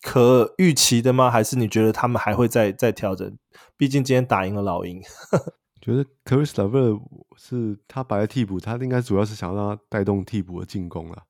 [0.03, 1.31] 可预期的吗？
[1.31, 3.39] 还是你觉得他们还会再再调整？
[3.77, 5.01] 毕竟今天打赢了老鹰。
[5.81, 7.01] 觉得 Caris LeVert
[7.37, 11.23] 是他摆在替补，他应该主要是想让他带动替补的进攻啦。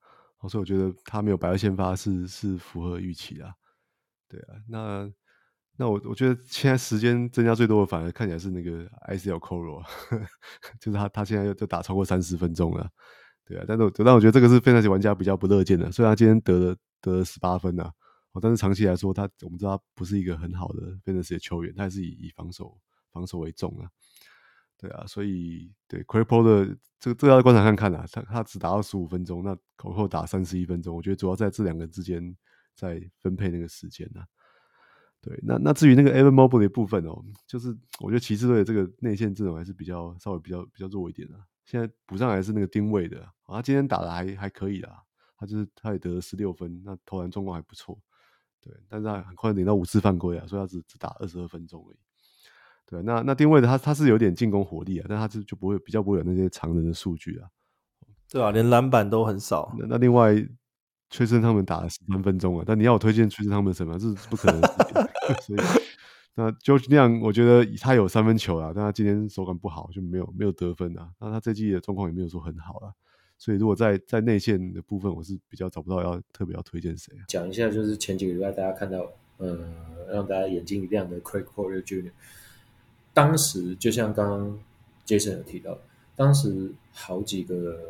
[0.49, 3.53] 所以我觉得他没有摆在先发是是符合预期啊。
[4.29, 5.11] 对啊，那
[5.77, 9.83] 那我我觉得现在时间增加最多的，反而看起来是那个 Isaac Okoro，
[10.81, 12.89] 就是他他现在又就打超过三十分钟了。
[13.47, 15.91] 对啊，但是我但我觉得这个是 Fantasy 玩家比较不乐见的。
[15.91, 17.91] 虽然他今天得了得了十八分啊，
[18.33, 22.79] 哦但是长期来说，他我们知道他不是一个很好的 Fantasy 的球员，他还是以以防守
[23.11, 23.91] 防守为重啊。
[24.79, 32.37] 对啊，所以对 Craig Porter 的这个这要观察看看啊，他他只打到十五分钟，那口后打三十一分钟，我觉得主要在这两个之间
[32.75, 34.27] 在分配那个时间啊。
[35.21, 37.69] 对，那那至于那个 Evan Mobley 的部分哦，就是
[38.01, 41.39] 我觉得骑士队的这个内线阵容还是比较稍微比较比较弱一点的。
[41.65, 45.01] 现在补上来是那个丁位的，他今天打的还还可以啦，
[45.37, 47.97] 他就是他也得了十六分，那投篮状况还不错。
[48.63, 51.97] 对，但是他很快领到五次犯规啊，所以他只只打二十二分钟而已。
[52.87, 57.49] 对，那那定位的他他是有点进攻火力啊，但他就就不会比较不会有那些常人的数据啊，
[58.31, 59.75] 对啊，连篮板都很少。
[59.79, 60.35] 那，那另外，
[61.11, 63.99] 崔森他们打了十三分钟啊，但你要我推荐崔森他们什么？
[63.99, 65.11] 这是不可能的。
[65.43, 65.61] 所以，
[66.35, 71.11] 那 Georges Niang 我觉得他有三分球啊，但他今天手感不好，就没有没有得分啊。
[71.19, 72.93] 那他这季的状况也没有说很好啊。
[73.43, 77.27] 所以如果在在内线的部分，我是比较找不到要特别要推荐谁啊。
[77.27, 79.05] 讲一下，就是前几个礼拜大家看到，
[79.39, 79.59] 呃，
[80.13, 82.13] 让大家眼睛一亮的 Craig Porter Jr.
[83.13, 84.61] 当时就像刚刚
[85.05, 85.77] Jason 有提到，
[86.15, 87.81] 当时好几个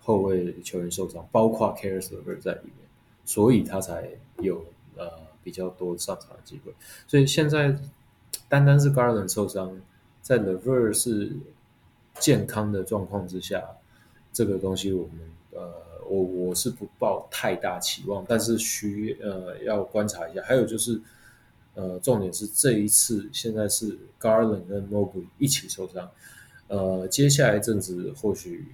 [0.00, 2.88] 后卫球员受伤，包括 Caris LeVert 在里面，
[3.26, 4.64] 所以他才有
[4.96, 5.10] 呃
[5.44, 6.72] 比较多上场的机会。
[7.06, 7.78] 所以现在
[8.48, 9.78] 单单是 Garland 受伤，
[10.22, 11.36] 在 LeVert 是
[12.18, 13.62] 健康的状况之下，
[14.36, 15.14] 这个东西我们
[15.52, 15.72] 呃
[16.08, 20.42] 我我是不抱太大期望，但是需呃要观察一下。
[20.42, 21.00] 还有就是。
[21.78, 26.10] 呃，重点是这一次现在是 Garland 跟 Mobley 一起受伤，
[26.68, 28.64] 呃，接下来一阵子或许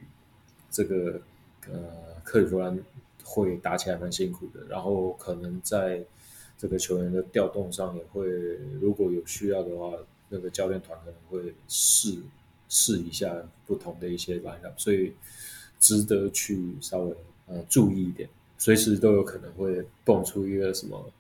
[0.71, 1.21] 这个
[1.69, 1.83] 呃
[2.23, 2.79] 克里夫兰
[3.25, 6.05] 会打起来蛮辛苦的，然后可能在
[6.57, 8.25] 这个球员的调动上也会，
[8.81, 9.97] 如果有需要的话，
[10.29, 12.19] 那个教练团可能会试
[12.69, 13.35] 试一下
[13.67, 15.13] 不同的一些 lineup，所以
[15.83, 17.15] 值得去稍微
[17.49, 18.27] 呃注意一点，
[18.57, 21.13] 随时都有可能会蹦出一个什么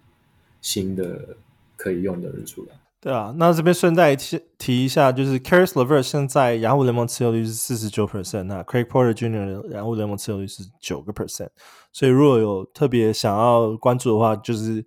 [0.63, 1.37] 新的。
[1.75, 9.69] 可以用的人出来，对啊，那这边顺带提提一下，就是 Caris LeVert 现在雅虎联盟持有率是四十九 percent，那 Craig Porter Jr.
[9.73, 11.49] 雅虎联盟持有率是九个 percent，
[11.93, 14.85] 所以如果有特别想要关注的话，就是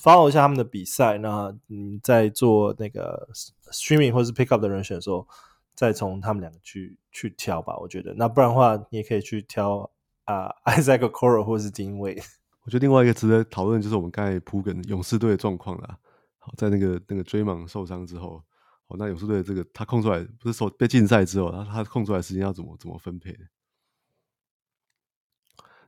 [0.00, 3.28] follow 一下他们的比赛，那你在做那个
[3.70, 5.28] streaming 或是 pick up 的人选的时候，
[5.80, 9.90] 再从他们两个去去挑吧，我觉得，那不然的话，你也可以去挑
[10.24, 12.22] 啊、uh, Isaac Okoro 或是 Dean Wade。
[12.64, 15.98] 我觉得另外一个值得讨论就是我们刚才铺梗勇士队的状况啦。
[16.36, 18.44] 好，在那个那个追梦受伤之后，
[18.88, 23.34] 好，那勇士队这个他空出来不是说被禁赛之后，他他空出来时间要怎么怎么分配？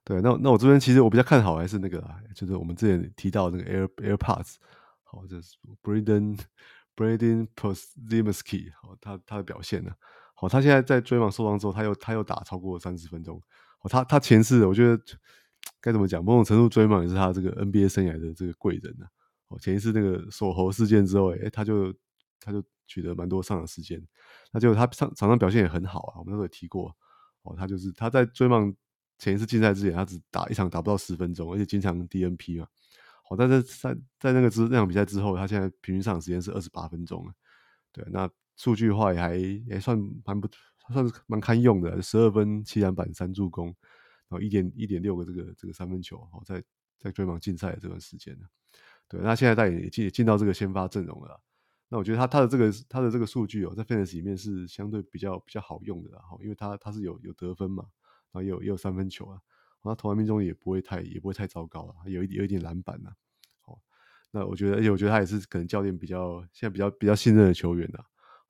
[0.04, 2.02] 对，那那我这边其实我比较看好还是那个，
[2.34, 4.54] 就是我们之前提到那个 Air AirPods，
[5.02, 6.38] 好，就是 Brandin
[6.96, 9.92] Brandin Podziemski，好，他他的表现呢，
[10.34, 13.40] 好，他现在在追梦受伤之后，他又他又打超过三十分钟，
[13.80, 15.02] 哦，他他前世我觉得
[15.80, 19.06] 该怎么讲，某种程度追梦也是他这个 NBA 生涯的这个贵人呢。
[19.60, 21.94] 前一次那个锁喉事件之后，哎，他就
[22.40, 24.02] 他就取得蛮多上场时间，
[24.50, 26.20] 那就他上场上表现也很好啊。
[26.20, 26.96] 我们那时候也提过，
[27.42, 28.74] 哦，他就是他在追梦
[29.18, 32.66] 前一次禁赛之前，他只打一场打不到十分钟，而且经常 DNP 嘛。
[33.22, 37.24] 好，但是在在那个之那场比赛之后，他现在平均上场时间是二十八分钟。
[37.92, 40.48] 对，那数据化也还也算蛮不
[40.92, 43.66] 算是蛮堪用的，十二分七篮板三助攻，
[44.28, 46.62] 然后一点一点六个这个这个三分球，好在
[46.98, 48.46] 在追梦竞赛的这段时间呢，
[49.08, 51.40] 对，那现在他也进进到这个先发阵容了。
[51.88, 57.84] 那我觉得他他的这个他的这个数据哦，在 FANS 里面是相对比较比较好用的然后，因为他他是有有得分嘛，
[58.30, 59.38] 然后也有也有三分球啊，
[59.82, 63.10] 那投篮命中率也不会太也不会太糟糕了，有一点有一点篮板呐，
[63.60, 63.78] 好，
[64.30, 67.98] 那我觉得而且我觉得他也是可能教练比较现在比较比较信任的球员呐，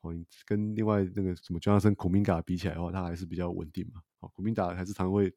[0.00, 0.14] 哦，
[0.46, 5.34] 跟另外那个什么 Jonathan Kuminga 比起来的话，他还是比较稳定嘛，哦，Kuminga 还是常会。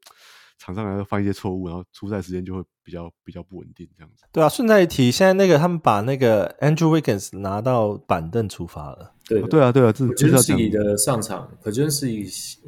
[0.58, 4.24] 场上还会犯一些错误，然后出赛时间就会比较比较不稳定，这样子。
[4.32, 9.14] 对啊，顺带一提，现在那个他们把那个 Andrew Wiggins 拿到板凳出发了。
[9.28, 12.07] 对对啊，对啊，这这是你的上场，可就是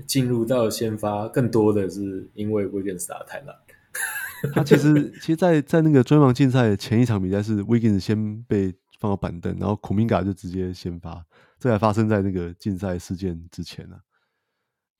[0.08, 3.56] 进入到先发，更多的是因为 Wiggins 打得太烂。
[4.54, 11.26] 他其实其实在，在在那个追梦竞赛前一场比赛是 Wiggins 先被放到板凳，然后 Kuminga 就直接先发，
[11.60, 14.02] 这还发生在那个竞赛事件之前呢、啊。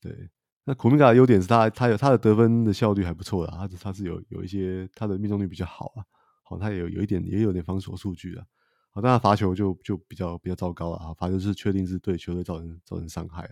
[0.02, 0.30] 对。
[0.70, 6.04] 那库明加的优点是他，他有他的得分的效率还不错的，他他是有有一些他的命中率比较好啊，
[6.44, 8.44] 好，他也有有一点也有点防守数据啊，
[8.98, 13.52] 好，但他罚球就就比较比较糟糕了啊，罚球是确定是对球队造成造成伤害啊。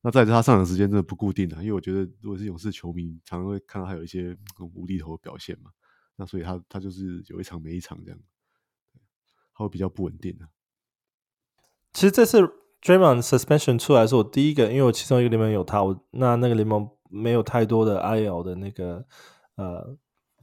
[0.00, 4.34] 那再者他上场时间真的不固定啊，因为我觉得如果是勇士球迷，常常会看到他有一些
[4.74, 5.70] 无厘头的表现嘛，
[6.16, 8.18] 那所以他他就是有一场没一场这样，
[9.52, 10.48] 他会比较不稳定啊。
[11.92, 12.58] 其实这次。
[12.82, 19.06] Draymond suspension 出来的时候，我第一个，因为我其中一个联盟有他，我那那个联盟没有太多的 IL 的那个
[19.54, 19.96] 呃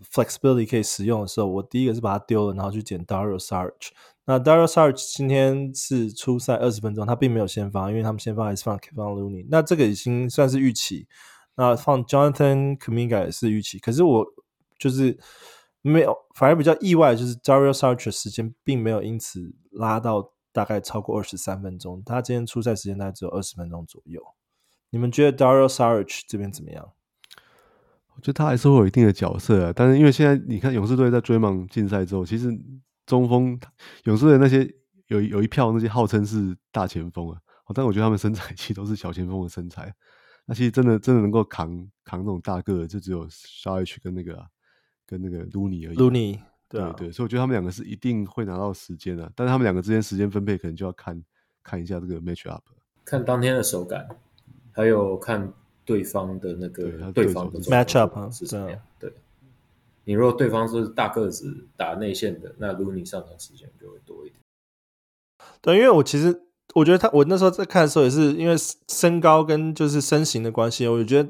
[0.09, 3.89] flexibility 可以使用的时候，我第一个是把它丢了，然后去捡 Dario Saric。
[4.29, 9.47] 那 Dario Saric 今天是初赛二十分钟，他并没有先发，因为他们先发还是放 Kevon Looney。
[9.49, 11.07] 那这个已经算是预期。
[11.55, 14.23] 那放 Jonathan Kuminga 也是预期，可是我
[14.77, 15.17] 就是
[15.81, 20.31] 没有，反而比较意外，就是 Dario Saric 的时间并没有因此拉到。
[20.51, 24.19] 大概超过二十三分钟，他今天初赛时间大概只有二十分钟左右。
[24.89, 26.91] 你们觉得 Dario Saric 这边怎么样？
[28.15, 32.49] 我觉得他还是会有一定的角色啊，但是因为现在你看勇士队在追梦竞赛之后，其实
[33.09, 33.59] 中锋
[34.03, 34.71] 勇士的那些
[35.07, 37.41] 有有一票那些号称是大前锋啊，
[37.73, 39.91] 但我觉得他们身材其实都是小前锋的身材。
[40.45, 41.69] 那其实真的真的能够扛
[42.05, 44.45] 扛那种大个的，就只有 Saric 跟那个、啊、
[45.07, 45.97] 跟那个 Looney 而已。
[45.97, 51.19] Looney 对、啊、对，所以我觉得他们两个是一定会拿到时间的，但是他们两个之间时间分配可能就要看
[51.63, 52.63] 看一下这个 match up，
[53.03, 54.07] 看当天的手感，
[54.71, 55.51] 还有看
[55.83, 58.79] 对方的那个对，对方的 match up 是怎么样。
[58.99, 59.11] 对，
[60.05, 64.39] 你如果对方是大个子打内线的，那如果你上场时间就会多一点。
[65.61, 66.41] 对，因为我其实
[66.73, 68.55] 我觉得他，我那时候在看的时候也是因为
[68.87, 71.29] 身高跟就是身形的关系，我就觉得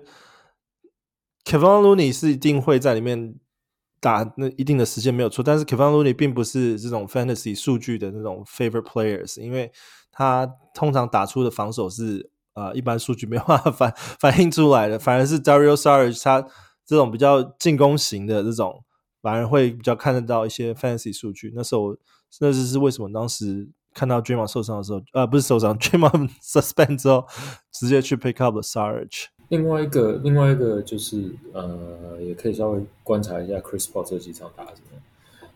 [1.45, 3.35] Kevon Looney 是一定会在里面。
[4.01, 9.69] 打那一定的时间没有错，但是 Kevon Looney 并不是这种 fantasy 数据的那种 favorite players，因为
[10.09, 16.47] 他通常打出的防守是呃一般数据没办法反 反映出来的，反而是 Dario Sarge 他
[16.89, 18.83] 这种比较进攻型的这种，
[19.21, 21.53] 反而会比较看得到一些 fantasy 数据。
[21.55, 21.95] 那时候
[22.39, 27.27] 那就是为什么当时看到 Dream On 受伤的时候，呃不是受伤， Draymond suspend 之后
[27.71, 29.25] 直接去 pick up 了 Saric。
[29.49, 35.01] 另外一个，另外一个就是，呃，也可以稍微观察一下 Chris Paul 这几场打怎么样。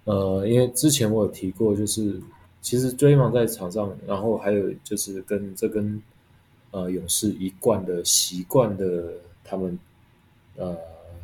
[0.05, 2.21] 呃，因为之前我有提过，就是
[2.61, 5.99] 其实 Draymond 在场上，然后还有就是跟这跟
[6.71, 9.13] 呃勇士一贯的习惯的
[9.43, 9.79] 他们
[10.57, 10.75] 呃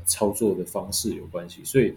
[0.09, 1.95] 操作的方式有关系，所以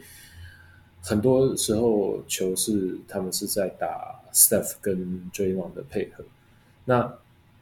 [1.03, 4.97] 很多时候球是他们是在打 Steph 跟
[5.33, 6.23] Draymond 的配合，
[6.85, 7.13] 那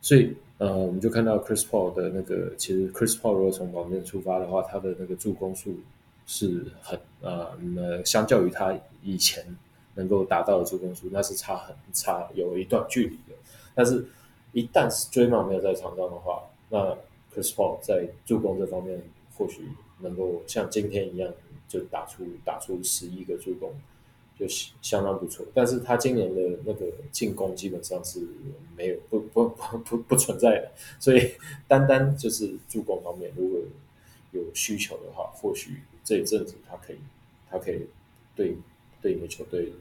[0.03, 0.37] 所以。
[0.61, 5.75] 呃，我们就看到 Chris Paul 的那个，其实 Chris Paul 如果从网面出发的话，他的那个助攻数
[6.27, 9.43] 是很呃，呃，相较于他以前
[9.95, 13.35] 能够达到的助攻数，那是差很差，有一段距离的。
[13.75, 14.05] 但是，
[14.53, 16.79] 一旦是 Draymond 没有在场上的话，那
[17.35, 19.01] Chris Paul 在助攻这方面
[19.39, 19.67] 或许
[20.03, 21.33] 能够像今天一样，
[21.69, 23.73] 就打出打出十一个助攻。
[24.39, 24.47] 就
[24.81, 28.27] 相当不错，但是他今年的那个进攻基本上是
[28.75, 31.33] 没有不不不不不存在的，所以
[31.69, 33.59] 单单就是助攻方面，如果
[34.33, 36.97] 有需求的话，或许这一阵子他可以
[37.51, 37.87] 他可以
[38.35, 38.57] 对
[39.03, 39.75] 对你的球队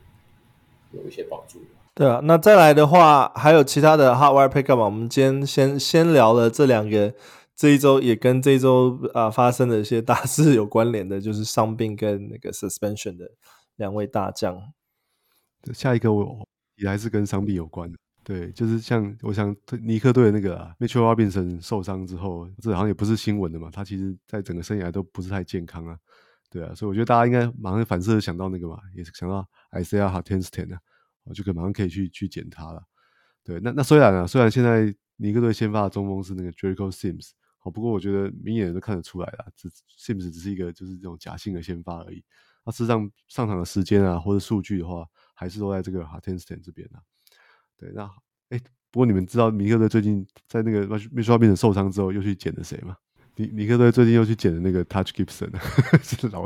[0.92, 1.62] 有一些帮助。
[1.94, 4.84] 对啊，那再来的话，还有其他的 Hot Wire Pickup 嘛？
[4.84, 7.14] 我们今天先先聊了这两个，
[7.60, 13.30] 这一周也跟这一周啊发生的一些大事有关联的，就是伤病跟那个 Suspension 的。
[13.76, 14.58] 两位大将，
[15.74, 17.98] 下一个我也还是跟伤病有关的。
[18.24, 23.70] 对，就是像我想尼克队那个、啊、Mitchell Robinson 受伤之后，这好像也不是新闻的嘛。
[23.70, 25.98] 他其实在整个生涯都不是太健康啊。
[26.50, 30.80] 对啊，所以我觉得大家应该马上反射想到那个嘛，也是想到 Isaiah Hartenstein 啊，
[31.26, 32.82] 我就可马上可以去去捡他了。
[33.44, 42.24] 对，那那虽然啊，虽然现在尼克队先发的中锋是那个 Jericho Sims，好，不过我觉得明眼人都看得出来了，这 Sims 只是一个就是这种假性的先发而已。
[42.66, 47.00] 那事实上上场的时间啊，或者数据的话，还是都在这个 Hartenstein 这边啊。
[47.78, 48.10] 对，那
[48.50, 48.60] 哎，
[48.92, 52.96] 不过你们知道尼克队最近在那个 Mitchell Robinson 受伤之后，又去捡了谁吗？
[53.36, 55.50] 尼尼克队最近又去捡了那个 Touch Gibson，
[56.04, 56.46] 是老，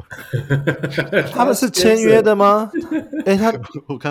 [1.34, 2.72] 他们是签约的吗？
[3.26, 3.51] 哎，他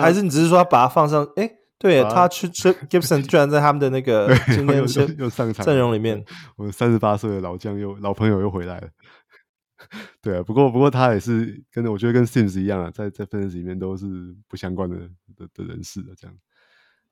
[0.01, 1.23] 还是你只是说他把他放上？
[1.37, 1.49] 哎，
[1.83, 4.77] 对他去吃 Gibson 居然在他们的那个今天
[5.17, 6.23] 又上场阵容里面，
[6.55, 8.89] 我们三十八岁的老将又老朋友又回来了。
[10.21, 14.97] 对啊，不过不过他也是跟我觉得跟 Sims 一样啊，在在 Fantasy 里面都是不相关的
[15.35, 16.33] 的的人士的这样。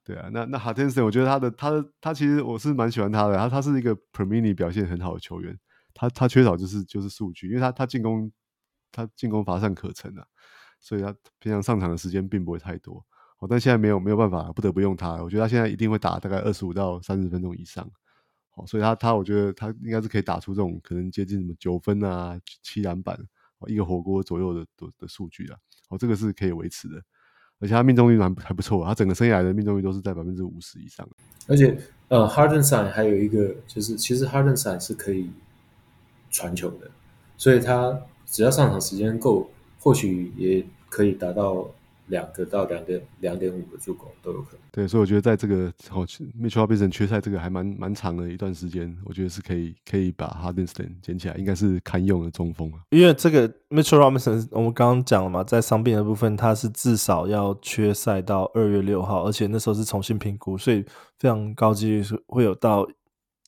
[0.05, 5.59] 对啊，那那 Hartenstein 我觉得他的他的他其实我是蛮喜欢他的，他他是一个 Per Minute 表现很好的球员，
[5.93, 8.32] 他他缺少就是就是数据，因为他他进攻
[8.89, 10.26] 他进攻乏善可陈啊，
[10.80, 13.05] 所以他平常上场的时间并不会太多。
[13.42, 15.14] 哦，但现在没有没有办法，不得不用他。
[15.24, 17.89] 我觉得他现在一定会打大概二十五到三十分钟以上。
[18.52, 23.20] 好，所以他他我觉得他应该是可以打出这种可能接近什么九分啊、七篮板、
[23.66, 25.58] 一个火锅左右的的的数据啊。
[25.89, 27.02] 哦，这个是可以维持的，
[27.58, 31.10] 而且他命中率还还不错，他整个生涯的命中率都是在百分之五十以上。
[31.48, 31.76] 而且
[32.10, 35.32] 呃，Hardenstein 还有一个就是，其实 Hardenstein 是可以
[36.30, 36.92] 传球的，
[37.38, 41.68] 所以他只要上场时间够，或许也可以达到。
[42.08, 44.62] 两个到两点两点五个助攻都有可能。
[44.72, 46.06] 对，所以我觉得在这个哦
[46.39, 52.80] ，Mitchell Robinson 缺赛这个还蛮蛮长的一段时间，我觉得是可以可以把 Hardenstein 捡起来，应该是堪用的中锋啊。
[52.89, 60.84] 因为这个 Mitchell Robinson 我们刚刚讲了嘛，在伤病的部分，他是至少要缺赛到二月六号，而且那时候是重新评估，所以
[61.18, 62.88] 非常高几率是会有到。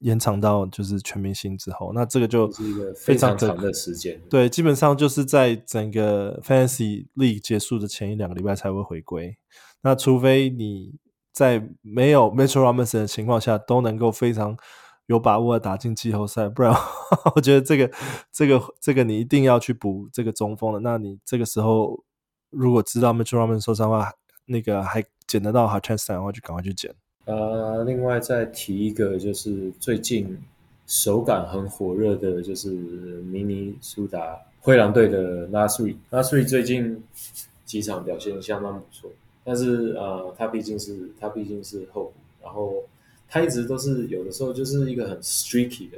[0.03, 4.21] 延长到就是全明星之后，那这个就是一个非常长的时间。
[4.29, 9.37] 对，基本上就是在整个 Fantasy League 结束的前一两个礼拜才会回归。
[9.81, 10.95] 那除非你
[11.31, 14.57] 在没有 Mitchell Robinson 的情况下都能够非常
[15.05, 16.73] 有把握的打进季后赛，不然
[17.35, 17.89] 我觉得这个
[18.31, 20.81] 这个这个你一定要去补这个中锋的。
[20.81, 22.03] 那你这个时候
[22.49, 24.11] 如果知道 Mitchell Robinson 受伤的话，
[24.47, 26.93] 那个还捡得到 Hartenstein 的话，就赶快去捡。
[27.25, 30.37] 呃，另外再提一个，就是最近
[30.87, 37.01] 手感很火热的，就是明尼苏达灰狼队的 Naz Reid，Naz Reid 最近
[37.65, 39.09] 几场表现相当不错，
[39.43, 42.13] 但是呃，他毕竟是他毕竟是后补，
[42.43, 42.83] 然后
[43.29, 45.97] 他一直都是有的时候就是一个很 streaky 的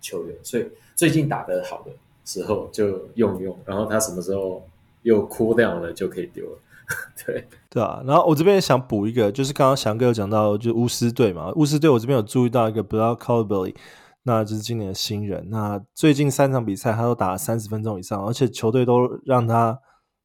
[0.00, 1.90] 球员，所以最近打得好的
[2.26, 4.62] 时候就用用，然后他什么时候
[5.02, 6.58] 又枯掉了就可以丢了。
[7.26, 13.74] 对对啊，然后我这边也想补一个，就是刚刚翔哥有讲到，就是巫师队嘛，巫师队我这边有注意到一个 Bilal Coulibaly，
[14.22, 15.48] 那就是今年的新人。
[15.50, 19.80] 那最近三场比赛他都打了三十分钟以上，而且球队都让他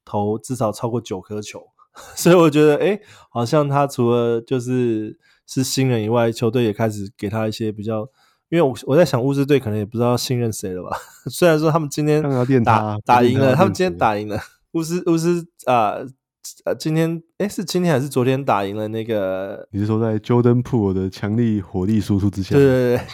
[0.06, 1.64] 投至少超过九颗球，
[2.16, 3.00] 所以我觉得哎，
[3.32, 8.08] 好像他除了就是是新人以外，球队也开始给他一些比较，
[8.50, 10.96] 因为我我在想巫师队可能也不知道信任谁了吧。
[11.32, 12.22] 虽然说他们今天
[12.64, 14.40] 打打赢了，他们今天打赢了
[14.74, 15.94] 巫师巫师啊。
[15.96, 16.08] 呃
[16.66, 19.68] 呃，今天诶是今天还是昨天打赢了那个？
[19.72, 22.56] 你是说在 Jordan Poole 的强力火力输出之下？
[22.56, 23.06] 对对对，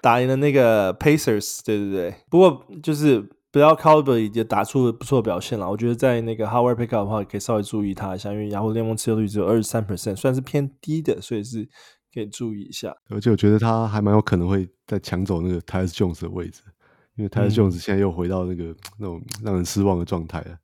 [0.00, 2.14] 打赢了那个 Pacers，对对对。
[2.28, 5.70] 不过就是 Bilal Coulibaly 也打出了不错的表现了。
[5.70, 11.68] 我觉得在那个 Howard Pickup 的话，可以稍微注意他一下，因为雅虎联盟持有率只有二十三 percent，算是偏低的，所以是
[12.12, 12.94] 可以注意一下。
[13.10, 16.62] 而且我觉得他还蛮有可能会再抢走那个 Tyus Jones 的位置，
[17.14, 20.56] 因为 Tyus Jones 现在又回到那个、嗯、那种让人失望的状态了。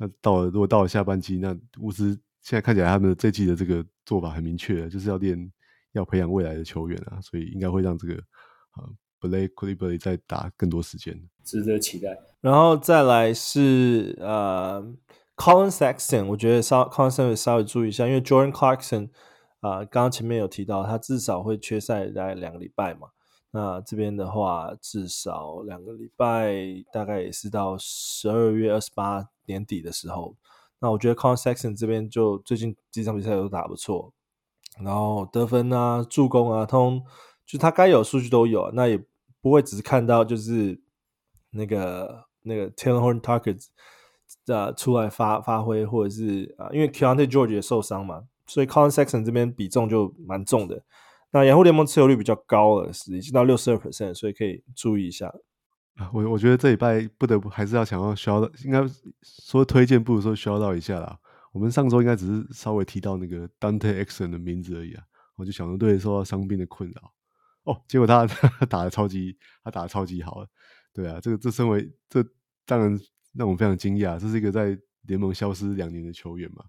[0.00, 5.52] 那到了，如果到了下半季，那巫师现在看起来他们这季的这个做法很明确，就是要练，
[5.92, 8.14] 要培养未来的球员啊，所以应该会让这个
[8.70, 8.88] 啊
[9.20, 12.18] Coulibaly 再打更多时间，值得期待。
[12.40, 14.82] 然后再来是呃
[15.36, 19.10] Sexton，我觉得稍 Sexton 稍微注意一下，因为 Jordan Clarkson
[19.60, 23.08] 啊、呃，刚刚前面有提到，他至少会缺赛大概两个礼拜嘛。
[23.52, 26.54] 那这边的话，至少两个礼拜，
[26.92, 30.36] 大概也是到十二月二十八年底的时候。
[30.82, 34.14] 那我觉得 Con Sexton 这边就最近几场比赛都打不错，
[34.82, 37.04] 然后得分啊、助攻啊，通
[37.44, 38.70] 就他该有数据都有。
[38.72, 38.98] 那也
[39.42, 40.80] 不会只是看到就是
[41.50, 43.66] 那个那个 Talen Horton-Tucker
[44.46, 50.82] 的出来发发挥，或者是啊，因为 Keyonte George 也受伤嘛，所以 Con Sexton 这边比重就蛮重的。
[51.32, 55.32] 那掩护联盟持有率比较高了，是已经到六十二 percent，所以可以注意一下。
[56.12, 58.80] 我我觉得这礼拜不得不还是要想要需要应该
[59.22, 61.18] 说推荐不如说需要到一下啦。
[61.52, 65.04] 我们上周应该只是稍微提到那个 Dante Exon 的名字而已啊。
[65.36, 67.12] 我就小牛队受到伤病的困扰，
[67.64, 70.46] 哦，结果他他打的超级，他打的超级好。
[70.92, 72.22] 对啊，这个这身为这
[72.66, 72.98] 当然
[73.32, 76.64] 让我们非常惊讶，这是一个在联盟消失两年的球员嘛。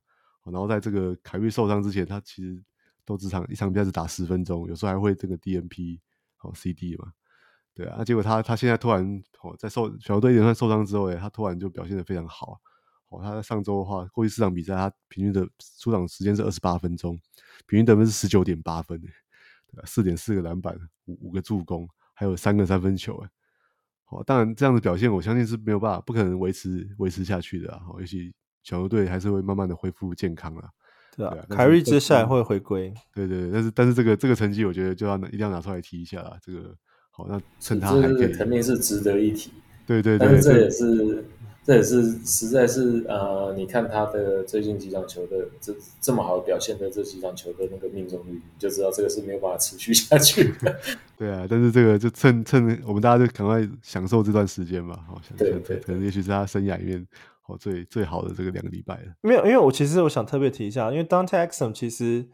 [0.46, 2.64] 然后在这个凯瑞受伤之前，他其实。
[3.04, 6.00] 都只场一场比赛只打十分钟，有时候还会这个 DNP
[6.38, 7.12] 好 CD 嘛，
[7.74, 12.60] 对啊，结果他他现在突然哦在受小牛队连串受伤之后，诶，他突然就表现得非常好
[13.10, 13.22] 哦。
[13.22, 15.48] 他在上周的话，过去四场比赛他平均的
[15.80, 17.20] 出场时间是二十八分钟，
[17.68, 19.02] 平均得分是十九点八分？
[19.86, 23.30] 四点四个篮板，五五个助攻，还有三个三分球，诶。
[24.10, 27.82] 哦，当然这样的表现，我相信是没有办法，不可能维持维持下去的啊。
[27.98, 30.70] 尤其小牛队还是会慢慢的恢复健康了。
[31.16, 32.94] 对啊，凯瑞接下来会回归。
[33.14, 36.38] 对对，但是但是这个这个成绩，我觉得就要一定要拿出来提一下了。
[36.42, 36.76] 这个
[37.12, 39.52] 好，那趁他还可以，肯定是值得一提。
[39.86, 41.26] 对对对，但是这也是。
[41.64, 50.76] 这也是实在是呃，你看他的最近几场球的这这么好的表现的这几场球的那个命中率，你就知道这个是没有办法持续下去的。
[51.16, 55.00] 对啊，但是这个就趁趁我们大家就赶快享受这段时间吧。
[55.08, 57.08] 好，对对，可能也许是他生涯里面
[57.44, 59.14] 好最最好的这个两个礼拜了。
[59.22, 62.26] 没有，因为我其实我想特别提一下，因为 Dante Exum 其实。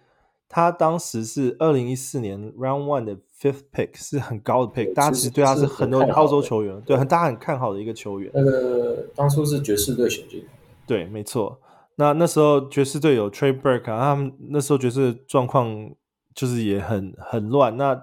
[0.49, 8.31] 他当时是二零一四年 Round One 的 Fifth Pick，是很高的 Pick，大家其实对他是很多澳洲球员，对，大家很看好的一个球员。
[8.33, 10.47] 那个当初是爵士队选进的，
[10.87, 11.59] 对，没错。
[11.95, 15.91] 那那时候爵士队有 Trey Burke 啊，他们那时候爵士状况
[16.33, 17.75] 就是也很很乱。
[17.75, 17.93] 那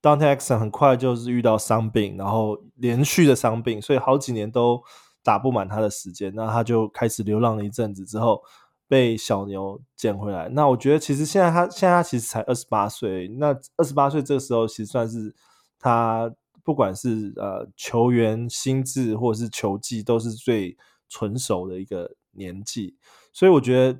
[0.00, 4.82] Dante Exum 很快就是遇到伤病，然后连续的伤病，所以好几年都
[5.22, 6.32] 打不满他的时间。
[6.34, 8.42] 那他就开始流浪了一阵子之后。
[8.86, 15.34] 被小牛捡回来，那我觉得其实现在他现在他其实才二十八岁，那二十八岁这个时候其实算是
[15.78, 16.30] 他
[16.62, 20.76] 不管是呃球员心智或者是球技都是最
[21.08, 22.94] 纯熟的一个年纪，
[23.32, 23.98] 所以我觉得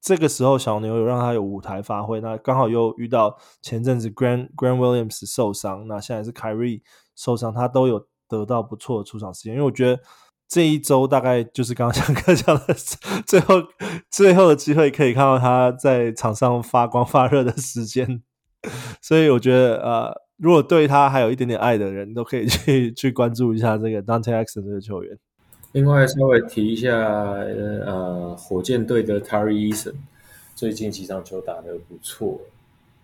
[0.00, 6.82] 这个时候小牛有让他有舞台发挥，那刚好又遇到前阵子 Grand Grand Williams 受伤，那现在是 Kyrie
[7.14, 10.02] 受伤，他都有得到不错的出场时间，因为我觉得。
[10.48, 12.74] 这一周大概就是刚刚翔哥 讲的
[13.26, 13.54] 最后
[14.10, 18.22] 最后的机会，可以看到他在场上发光发热的时间，
[19.02, 25.18] 所以我觉得呃，如果对他还有一点点爱的人，都可以去 去关注一下这个 Dante Exum 这个球员。
[25.72, 29.94] 另外稍微提一下，呃，火箭队的 Tari Eason
[30.54, 32.40] 最近几场球打得不错，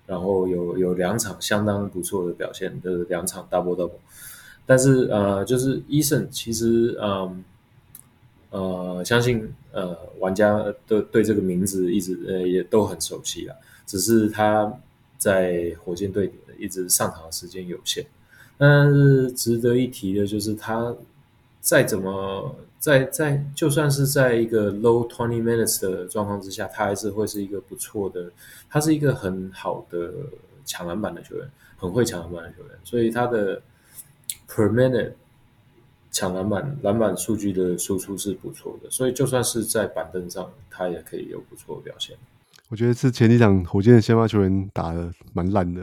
[0.06, 3.98] 然后有有两场相当不错的表现，就是两场 double double。
[4.64, 7.44] 但是呃，就是 Eason 其实嗯
[8.50, 13.56] 呃，相信呃玩家都对这个名字一直呃也都很熟悉了，
[13.86, 14.72] 只是他
[15.18, 18.06] 在火箭队里一直上场的时间有限。
[18.56, 20.94] 但是值得一提的就是他
[21.60, 28.30] 再怎么在在就算是在一个 low twenty minutes 的状况之下，他还是会是一个不错的，
[28.70, 30.12] 他是一个很好的
[30.64, 33.60] 抢篮板的球员，很会抢篮板的球员，所以他的。
[34.54, 35.14] Per minute
[36.10, 42.14] 抢篮板篮板数据的输出是不错的，所以就算是在板凳上，他也可以有不错的表现。
[42.68, 45.82] 我觉得是前几场火箭的先发球员打的蛮烂的，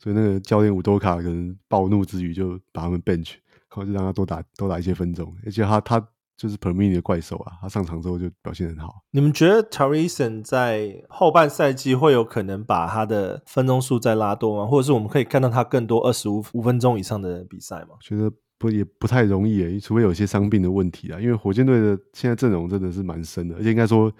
[0.00, 3.34] 所以那个教练伍多卡可能暴怒之余就把他们 bench，
[3.68, 6.08] 然后就让他多打多打一些分钟，而且他他
[6.38, 9.02] 就是 per minute 的怪兽啊，他上场之后就表现很好。
[9.10, 14.70] 你们觉得 Tari Eason 在后半赛季会有可能把他的分钟数再拉多吗？
[14.70, 17.96] 或者是我们可以看到他更多二十五五分钟以上的比赛吗？
[18.00, 21.20] 觉得不也不太容易诶，除非有些伤病的问题啊。
[21.20, 24.12] 因为火箭队的现在阵容真的是蛮深的，而且应该说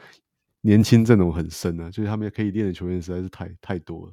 [0.62, 4.12] 年轻阵容很深啊，就是他们可以练的球员实在是太太多了。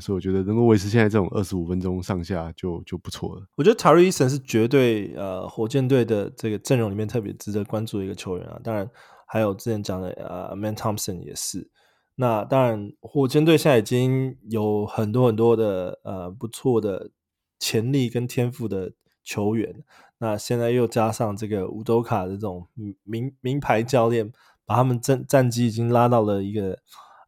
[0.00, 3.46] 所以我觉得能够维持现在这种二十五分钟上下就就不错了。
[3.54, 8.58] 我觉得 Tari Eason 是绝对呃火箭队的这个阵容里面特别值得关注的一个球员啊。
[8.64, 8.88] 当然
[9.26, 11.70] 还有之前讲的呃 Man Thompson 也是。
[12.14, 17.10] 那当然火箭队现在已经有很多很多的呃不错的
[17.58, 18.92] 潜力跟天赋的
[19.22, 19.84] 球员。
[20.18, 22.66] 那现在又加上这个乌多卡的这种
[23.02, 24.32] 名名牌教练，
[24.64, 26.78] 把他们战战绩已经拉到了一个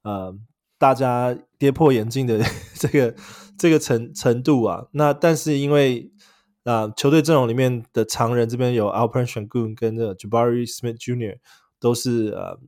[0.03, 0.39] 呃。
[0.79, 2.41] 大家跌破眼镜的
[2.75, 3.15] 这个
[3.59, 6.11] 这个程程度啊，那但是因为
[6.65, 11.39] 啊、球队阵容里面的常人这边有 Alperen Sengun 跟这 Jabari Smith Jr.
[11.79, 12.59] 都是呃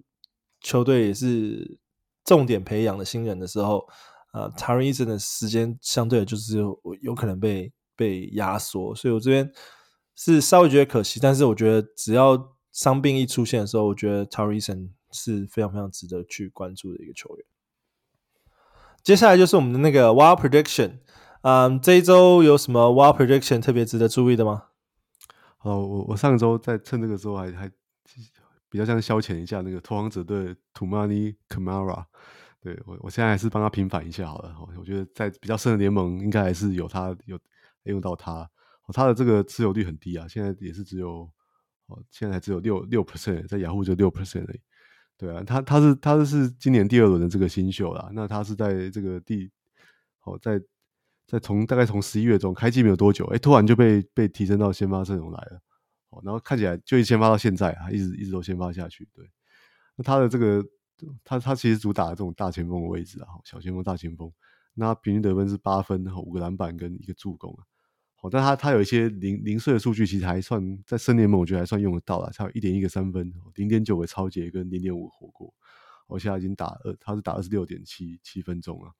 [0.61, 1.79] 球队也是
[2.25, 3.89] 重点培养的新人的时候，
[4.31, 6.59] 啊 Tari Eason 的时间相对就是
[7.01, 9.51] 有，可能被被压缩，所以我这边
[10.15, 17.45] 是稍微觉得可惜，但是我觉得只要伤病一出现的时候，我觉得 Tari Eason 是非常非常值得去关注的一个球员。
[19.03, 20.99] 接下来就是我们的那个 Wild Prediction，
[21.43, 24.65] 嗯，这一周有什么 Wild Prediction 特别值得注意的吗？
[25.63, 27.71] 哦，我我上周在趁这个时候还还
[28.69, 32.05] 比较像消遣一下那个拓荒者队 Toumani Camara，
[32.61, 34.55] 对我我现在还是帮他平反一下好了。
[34.79, 37.39] 我觉得在比较深的联盟应该还是有他有
[37.85, 38.49] 用到他，
[38.93, 41.29] 他的这个持有率很低啊，现在也是只有
[41.87, 44.61] 哦，现在只有六六 percent，在雅虎就六 percent 而已。
[45.19, 48.09] 对啊，他他是他是今年第二轮的这个新秀啦。
[48.13, 49.51] 那他是在这个第
[50.23, 50.61] 哦，在
[51.27, 55.61] 在从大概从十一月中开季没有多久，哎，突然就被被提升到先发阵容来了。
[56.11, 59.09] 哦，然后看起来就一先发到现在啊，一直一直都先发下去。
[59.13, 59.29] 对，
[59.97, 60.65] 那他的这个
[61.25, 64.33] 他他其实主打的这种大前锋的位置啊，小前锋、大前锋，
[64.73, 67.67] 那平均得分是八分，五个篮板跟一个助攻啊。
[68.21, 72.29] 好，但他他有一些零零碎的数据，其实还算在深联盟，我觉得还算用得到了。
[72.35, 75.55] 他有一点一个三分，零点九个抄截跟零点五火锅。
[76.09, 78.93] 我现在已经打二，他是打二十六点七七分钟了。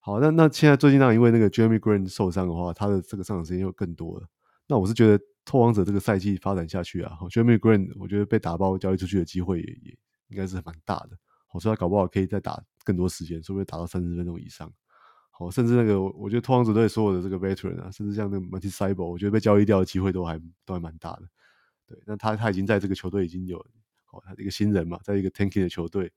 [0.00, 4.26] 好，那那现在最近呢，因为那个 Jeremy Green 受伤的话，他的这个上场时间又更多了。
[4.68, 9.98] 那我是觉得拓荒者这个赛季发展下去啊，Jeremy Green 我觉得被打包交易出去的机会也也
[10.28, 11.18] 应该是蛮大的。
[11.52, 14.72] 我说他搞不好可以再打更多时间，说不定打到三十分钟以上。
[15.38, 21.28] 好，甚至那个，我觉得拓荒者队所有的这个 veteran 啊，甚至像那个 Matisse Thybulle，我觉得被交易掉的机会都还都还蛮大的。
[21.86, 23.58] 对，那他他已经在这个球队已经有，
[24.06, 26.10] 好，他一个新人嘛，在一个 tanking 的球队，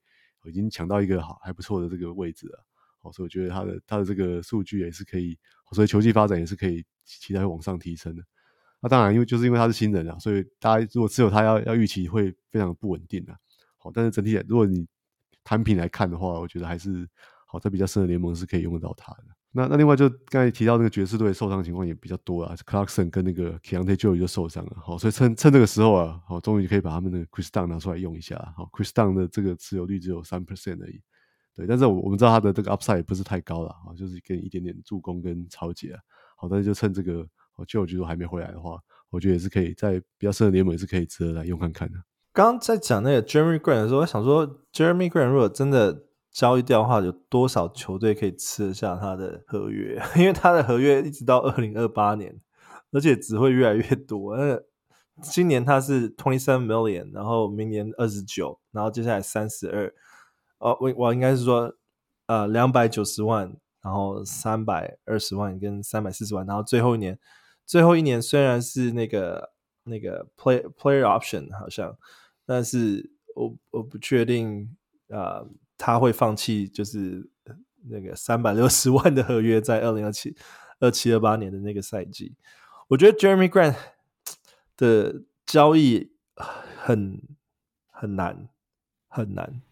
[0.46, 2.64] 已经抢到一个好还不错的这个位置了。
[3.02, 5.38] 好，所以我觉得他的他的这个数据也是可以，
[5.72, 8.24] 所以球技发展也是可以期待往上提升的。
[8.80, 13.36] 那当然，因为就是因为他是新人啊，所以大家如果持有他要要预期会非常不稳定啊。
[13.76, 14.86] 好，但是整体如果你
[15.44, 17.06] 摊平来看的话，我觉得还是。
[17.50, 19.24] 好，在比较深的联盟是可以用得到他的。
[19.52, 24.76] 那那另外就刚才提到那个爵士队受伤情况也比较多啊，Clarkson 跟那个 k e a n t e j o 就受伤了。
[24.76, 28.36] 好，所以趁趁这个时候啊，好，终于可以把他们的 Chris Dunn 拿出来用一下。
[28.56, 31.00] 好，Chris Dunn 的这个持有率只有三 percent 而已。
[31.56, 36.00] 对，但是我我们知道他的这个 Upside 也不是太高了，好，就是给你一点点助攻跟抄截啊。
[36.36, 37.26] 好，但是就趁这个
[37.66, 38.78] George 都还没回来的话，
[39.10, 41.98] 我觉得也是可以在比较深的联盟也是可以值得来用看看的。
[42.32, 50.00] 刚刚在讲那个 Jeremy Grant 的时候，我想说 Jeremy Grant 如果真的交易掉的话，有多少球队可以吃得下他的合约？
[50.16, 52.40] 因为他的合约一直到二零二八年，
[52.92, 54.36] 而且只会越来越多。
[54.36, 54.60] 那
[55.20, 59.92] 今年他是 twenty seven million，然后明年二十九，然后接下来三十二。
[60.58, 61.74] 哦，我我应该是说，
[62.26, 67.18] 呃，两百九十万，然后三百二十万跟三百四十万，然后最后一年，
[67.66, 69.52] 最后一年虽然是那个
[69.84, 71.96] 那个 play player option 好像，
[72.46, 74.76] 但是我我不确定
[75.08, 75.44] 啊。
[75.82, 77.26] 他会放弃，就是
[77.88, 80.36] 那个三百六十万的合约，在二零二七、
[80.78, 82.36] 二七、二八年的那个赛季，
[82.88, 83.74] 我觉得 Jeremy Grant
[84.76, 87.22] 的交易很
[87.90, 88.50] 很难，
[89.08, 89.62] 很难，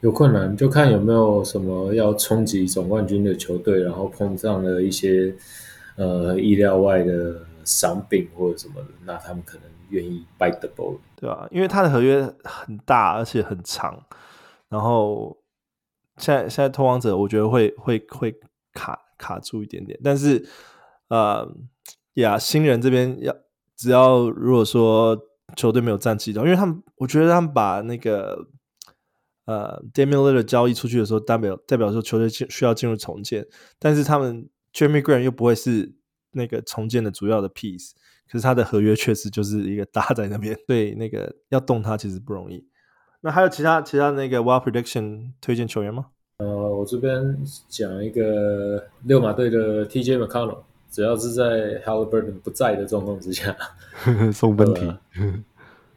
[0.00, 5.32] 有困难，就看有没有什么要冲击总冠军的球队，然后碰上了一些
[5.94, 11.46] 呃意料外的伤病或者什么的，那他们可能愿意 bite the bullet，对吧？
[11.52, 14.04] 因为他的合约很大，而且很长。
[14.70, 15.36] 然后
[16.16, 18.34] 现在现在拓荒者，我觉得会会会
[18.72, 20.48] 卡卡住一点点，但是
[21.08, 21.46] 呃
[22.14, 23.36] 呀，新人这边要
[23.76, 25.18] 只要如果说
[25.56, 28.46] 球队没有战绩的，因为他们我觉得他们把那个
[29.46, 33.44] 呃 Damian Lillard 交易出去的时候，代表代表说球队进需要进入重建，
[33.78, 35.96] 但是他们 Jeremy Green 又不会是
[36.30, 37.90] 那个重建的主要的 piece，
[38.30, 42.64] 可是他的合约确实就是一个 搭在那边，对那个要动他其实不容易。
[43.22, 46.06] 那还有其他其他那个 Wild Prediction 推荐球员吗？
[46.38, 47.36] 呃，我这边
[47.68, 50.60] 讲一个六马队的 TJ McConnell，
[50.90, 53.54] 只要是在 Haliburton 不在的状况之下，
[54.32, 54.90] 送分题。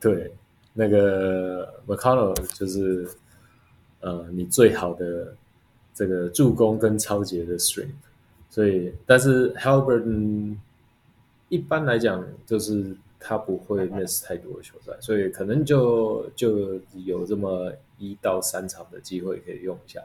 [0.01, 0.33] 对，
[0.73, 3.07] 那个 McConnell 就是
[4.01, 5.33] 呃你最好的
[5.93, 7.87] 这个助攻跟超节的 strength，
[8.49, 10.57] 所以但是 Haliburton
[11.47, 12.95] 一般来讲就是。
[13.25, 20.01] 他不会 miss 太多的球赛，所以可能就就有这么一到三场的机会可以用一下。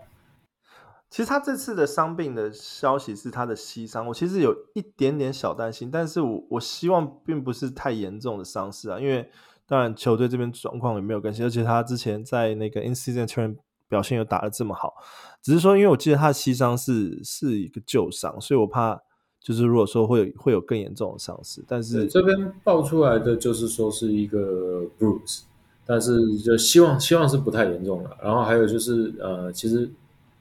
[1.11, 9.29] 其实他这次的伤病的消息是他的膝伤，我其实有一点点小担心，但是我我希望并不是太严重的伤势啊，因为
[9.67, 13.57] 当然球队这边状况也没有更新，而且他之前在那个 in-season tournament
[13.89, 14.95] 表现又打得这么好，
[15.43, 19.03] 只是说因为我记得他的膝伤是是一个旧伤，所以我怕。
[19.49, 25.41] 就是如果说会有会有更严重的伤势，但是这边爆出来的就是说是一个 bruise，
[25.87, 28.15] 但是就希望希望是不太严重了。
[28.23, 29.89] 然后还有就是呃，其实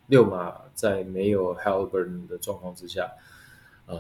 [0.07, 3.09] 六马在没有 Haliburton 的状况之下，
[3.85, 3.97] 呃，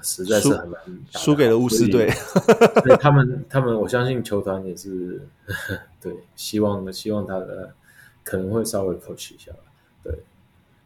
[0.00, 0.80] 实在是很难
[1.10, 2.08] 输给了巫师队。
[2.84, 5.26] 对 他们他们我相信球团也是
[6.00, 7.74] 对希望希望他的
[8.22, 9.58] 可能会稍微 push 一下，对。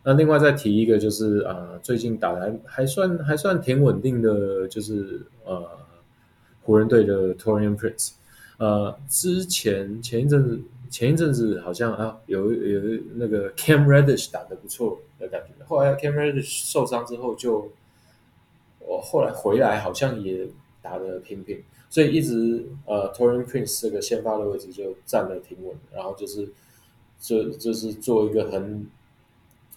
[0.05, 5.69] 那另外再提一个，就是啊、最近打的还还算还算挺稳定的，就是呃，
[6.63, 8.13] 湖人队的 Torian Prince，
[8.57, 17.71] 呃，之前前一阵子前一阵子好像啊有有那个 Cam Reddish 打得不错的感觉，后来 Cam Reddish 受伤之后就，
[18.79, 20.49] 我后来回来好像也
[20.81, 26.49] 打得平平，所以一直呃 Torian Prince 这个先发的位置就站得挺稳，然后就是
[27.21, 28.87] 就就是做一个很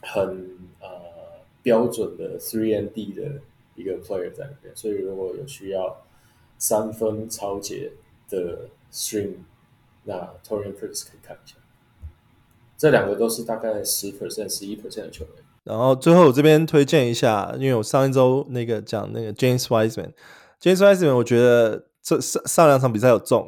[0.01, 0.89] 很呃
[1.61, 3.41] 标准的 three and D 的
[3.75, 6.01] 一个 player 在里边，所以如果有需要
[6.57, 7.91] 三分超节
[8.29, 9.35] 的 string，
[10.03, 10.15] 那
[10.45, 11.55] Torian Prince 可以看一下，
[12.77, 15.33] 这两个都是大概十 percent 十一 percent 的球员。
[15.63, 23.47] 然后最后我这边推荐一下，因为我上一周那个讲那个 James Wiseman，James Wiseman 我觉得这上上两场比赛有中，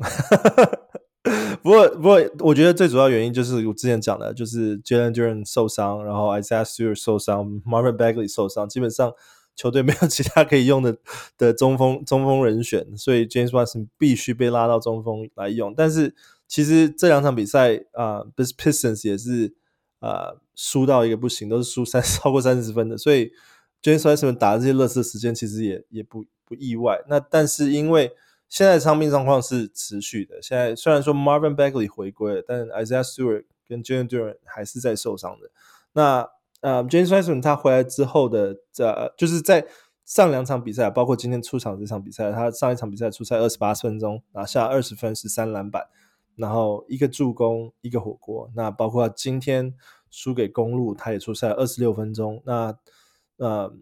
[1.63, 9.13] 不过不过我觉得最主要原因就是我之前讲的，就是 Jalen Duren 受伤，然后 Isaiah Stewart 受伤，Marvin Bagley 受伤，基本上
[9.55, 10.97] 球队没有其他可以用的
[11.37, 15.73] 的中锋中锋人选，所以 James Wiseman 必须被拉到中锋来用。
[15.75, 16.13] 但是
[16.47, 19.55] 其实这两场比赛啊、呃、Pistons 也是。
[20.03, 23.31] 啊，输到一个不行，都是输三超过三十分的，所以
[23.81, 27.01] James Wiseman 打这些乐色时间其实也也不不意外。
[27.07, 28.11] 那但是因为
[28.53, 35.49] 现在伤病状况是持续的，现在虽然说 Marvin Bagley 回归了，但 Isaiah Stewart 跟 Jalen Duren 还是在受伤的。
[35.93, 36.29] 那
[36.61, 39.65] 呃，James Wiseman 他回来之后的这就是在
[40.05, 45.87] 上两场比赛，包括今天出场这场比赛，他上一场比赛出赛二十八分钟，拿下二十分十三篮板。
[46.35, 48.51] 然后一个助攻，一个火锅。
[48.55, 49.73] 那包括今天
[50.11, 52.39] 输给公路，他也出赛二十六分钟。
[52.45, 52.77] 那
[53.37, 53.73] 呃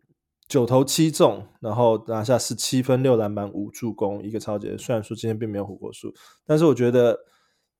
[0.52, 4.76] 九投七中，然后拿下十七分六篮板五助攻，一个超级。
[4.78, 6.14] 虽然说今天并没有火锅数，
[6.46, 7.18] 但是我觉得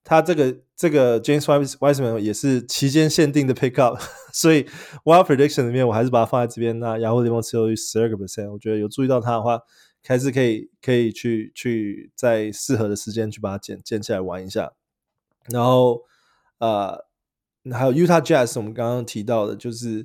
[0.02, 4.00] 他这个这个 James Wiseman 也是期间限定的 pick up，
[4.32, 4.64] 所以
[5.04, 6.78] Wild Prediction 里面我还是把它放在这边。
[6.78, 9.60] 那雅虎联盟持有率十二个 percent，我觉得有注意到他的话。
[10.04, 14.72] 开始可以可以去去在适合的时间去把它捡捡起来玩一下，
[15.48, 16.02] 然后
[16.58, 17.04] 呃
[17.70, 20.04] 还有 Utah Jazz 我们刚刚提到的就是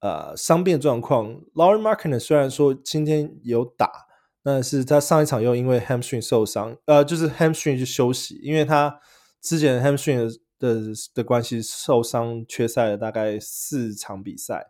[0.00, 4.06] 呃伤病状况，Lauri Markkanen 虽然说今天有打，
[4.42, 9.00] 但是他上一场又因为 hamstring 受伤，呃就是 hamstring 就休息，因为他
[9.40, 10.76] 之前 hamstring 的
[11.14, 14.66] 的关系受伤缺赛了大概四场比赛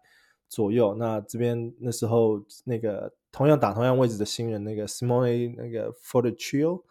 [0.49, 3.13] 左右，那这边那时候那个。
[3.31, 6.83] 同样打同样位置的新人，那个 Simone 那个 Fontecchio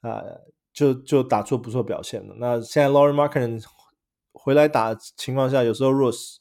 [0.00, 0.20] 啊，
[0.72, 2.34] 就就打出不错表现了。
[2.36, 3.64] 那现在 Lauri Markkanen
[4.32, 6.40] 回来打情况下，有时候如果是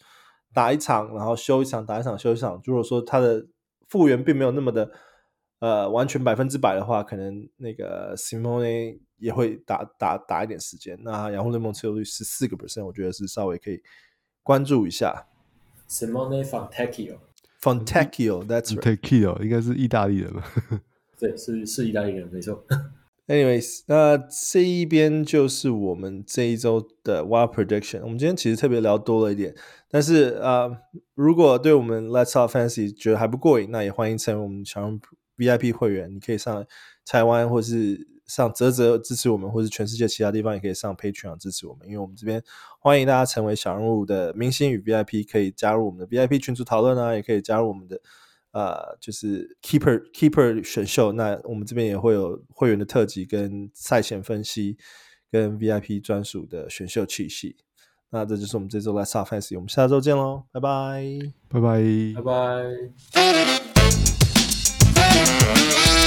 [0.57, 3.45] 打一场，然后休一场，打一场休一场，如果说他的
[3.87, 4.89] 复原并没有那么的
[5.59, 10.97] 呃完全百分之百的话，可能那个 Simone 也会打打打一点时间。
[11.03, 13.83] 那洋联盟持有率十四个 percent，我觉得是稍微可以
[14.41, 15.27] 关注一下。
[15.87, 17.17] Simone Fontecchio
[17.61, 20.43] Fontecchio，That's right，Fontecchio 应该是意大利人吧？
[21.19, 22.65] 对，是是意大利人，没错。
[23.27, 28.01] Anyways，那这一边就是我们这一周的 Wild Prediction。
[28.03, 29.53] 我们今天其实特别聊多了一点，
[29.89, 30.77] 但是啊、呃，
[31.13, 35.01] 如果对我们 Let's Talk Fantasy 觉得还不过瘾，那也欢迎成为我们小人
[35.37, 36.13] VIP 会员。
[36.15, 36.65] 你可以上
[37.05, 38.07] 台湾或是。
[38.27, 42.43] 上啧啧支持我们，或是全世界其他地方也可以上 Patreon 支持我们，因为我们这边
[42.77, 47.97] 欢迎大家成为小人物的明星与 VIP，可以加入我们的 VIP 群组讨论啊，也可以加入我们的
[48.51, 54.77] 呃，就是 keeper keeper 选秀，那我们这边也会有会员的特辑跟赛前分析，
[55.31, 57.57] 跟 VIP 专属的选秀体系。
[58.09, 61.19] 那这就是我们这周 Let's Up Fan 世界，我们下周见喽，拜拜，
[61.49, 61.83] 拜拜，
[62.15, 62.21] 拜
[64.93, 66.06] 拜。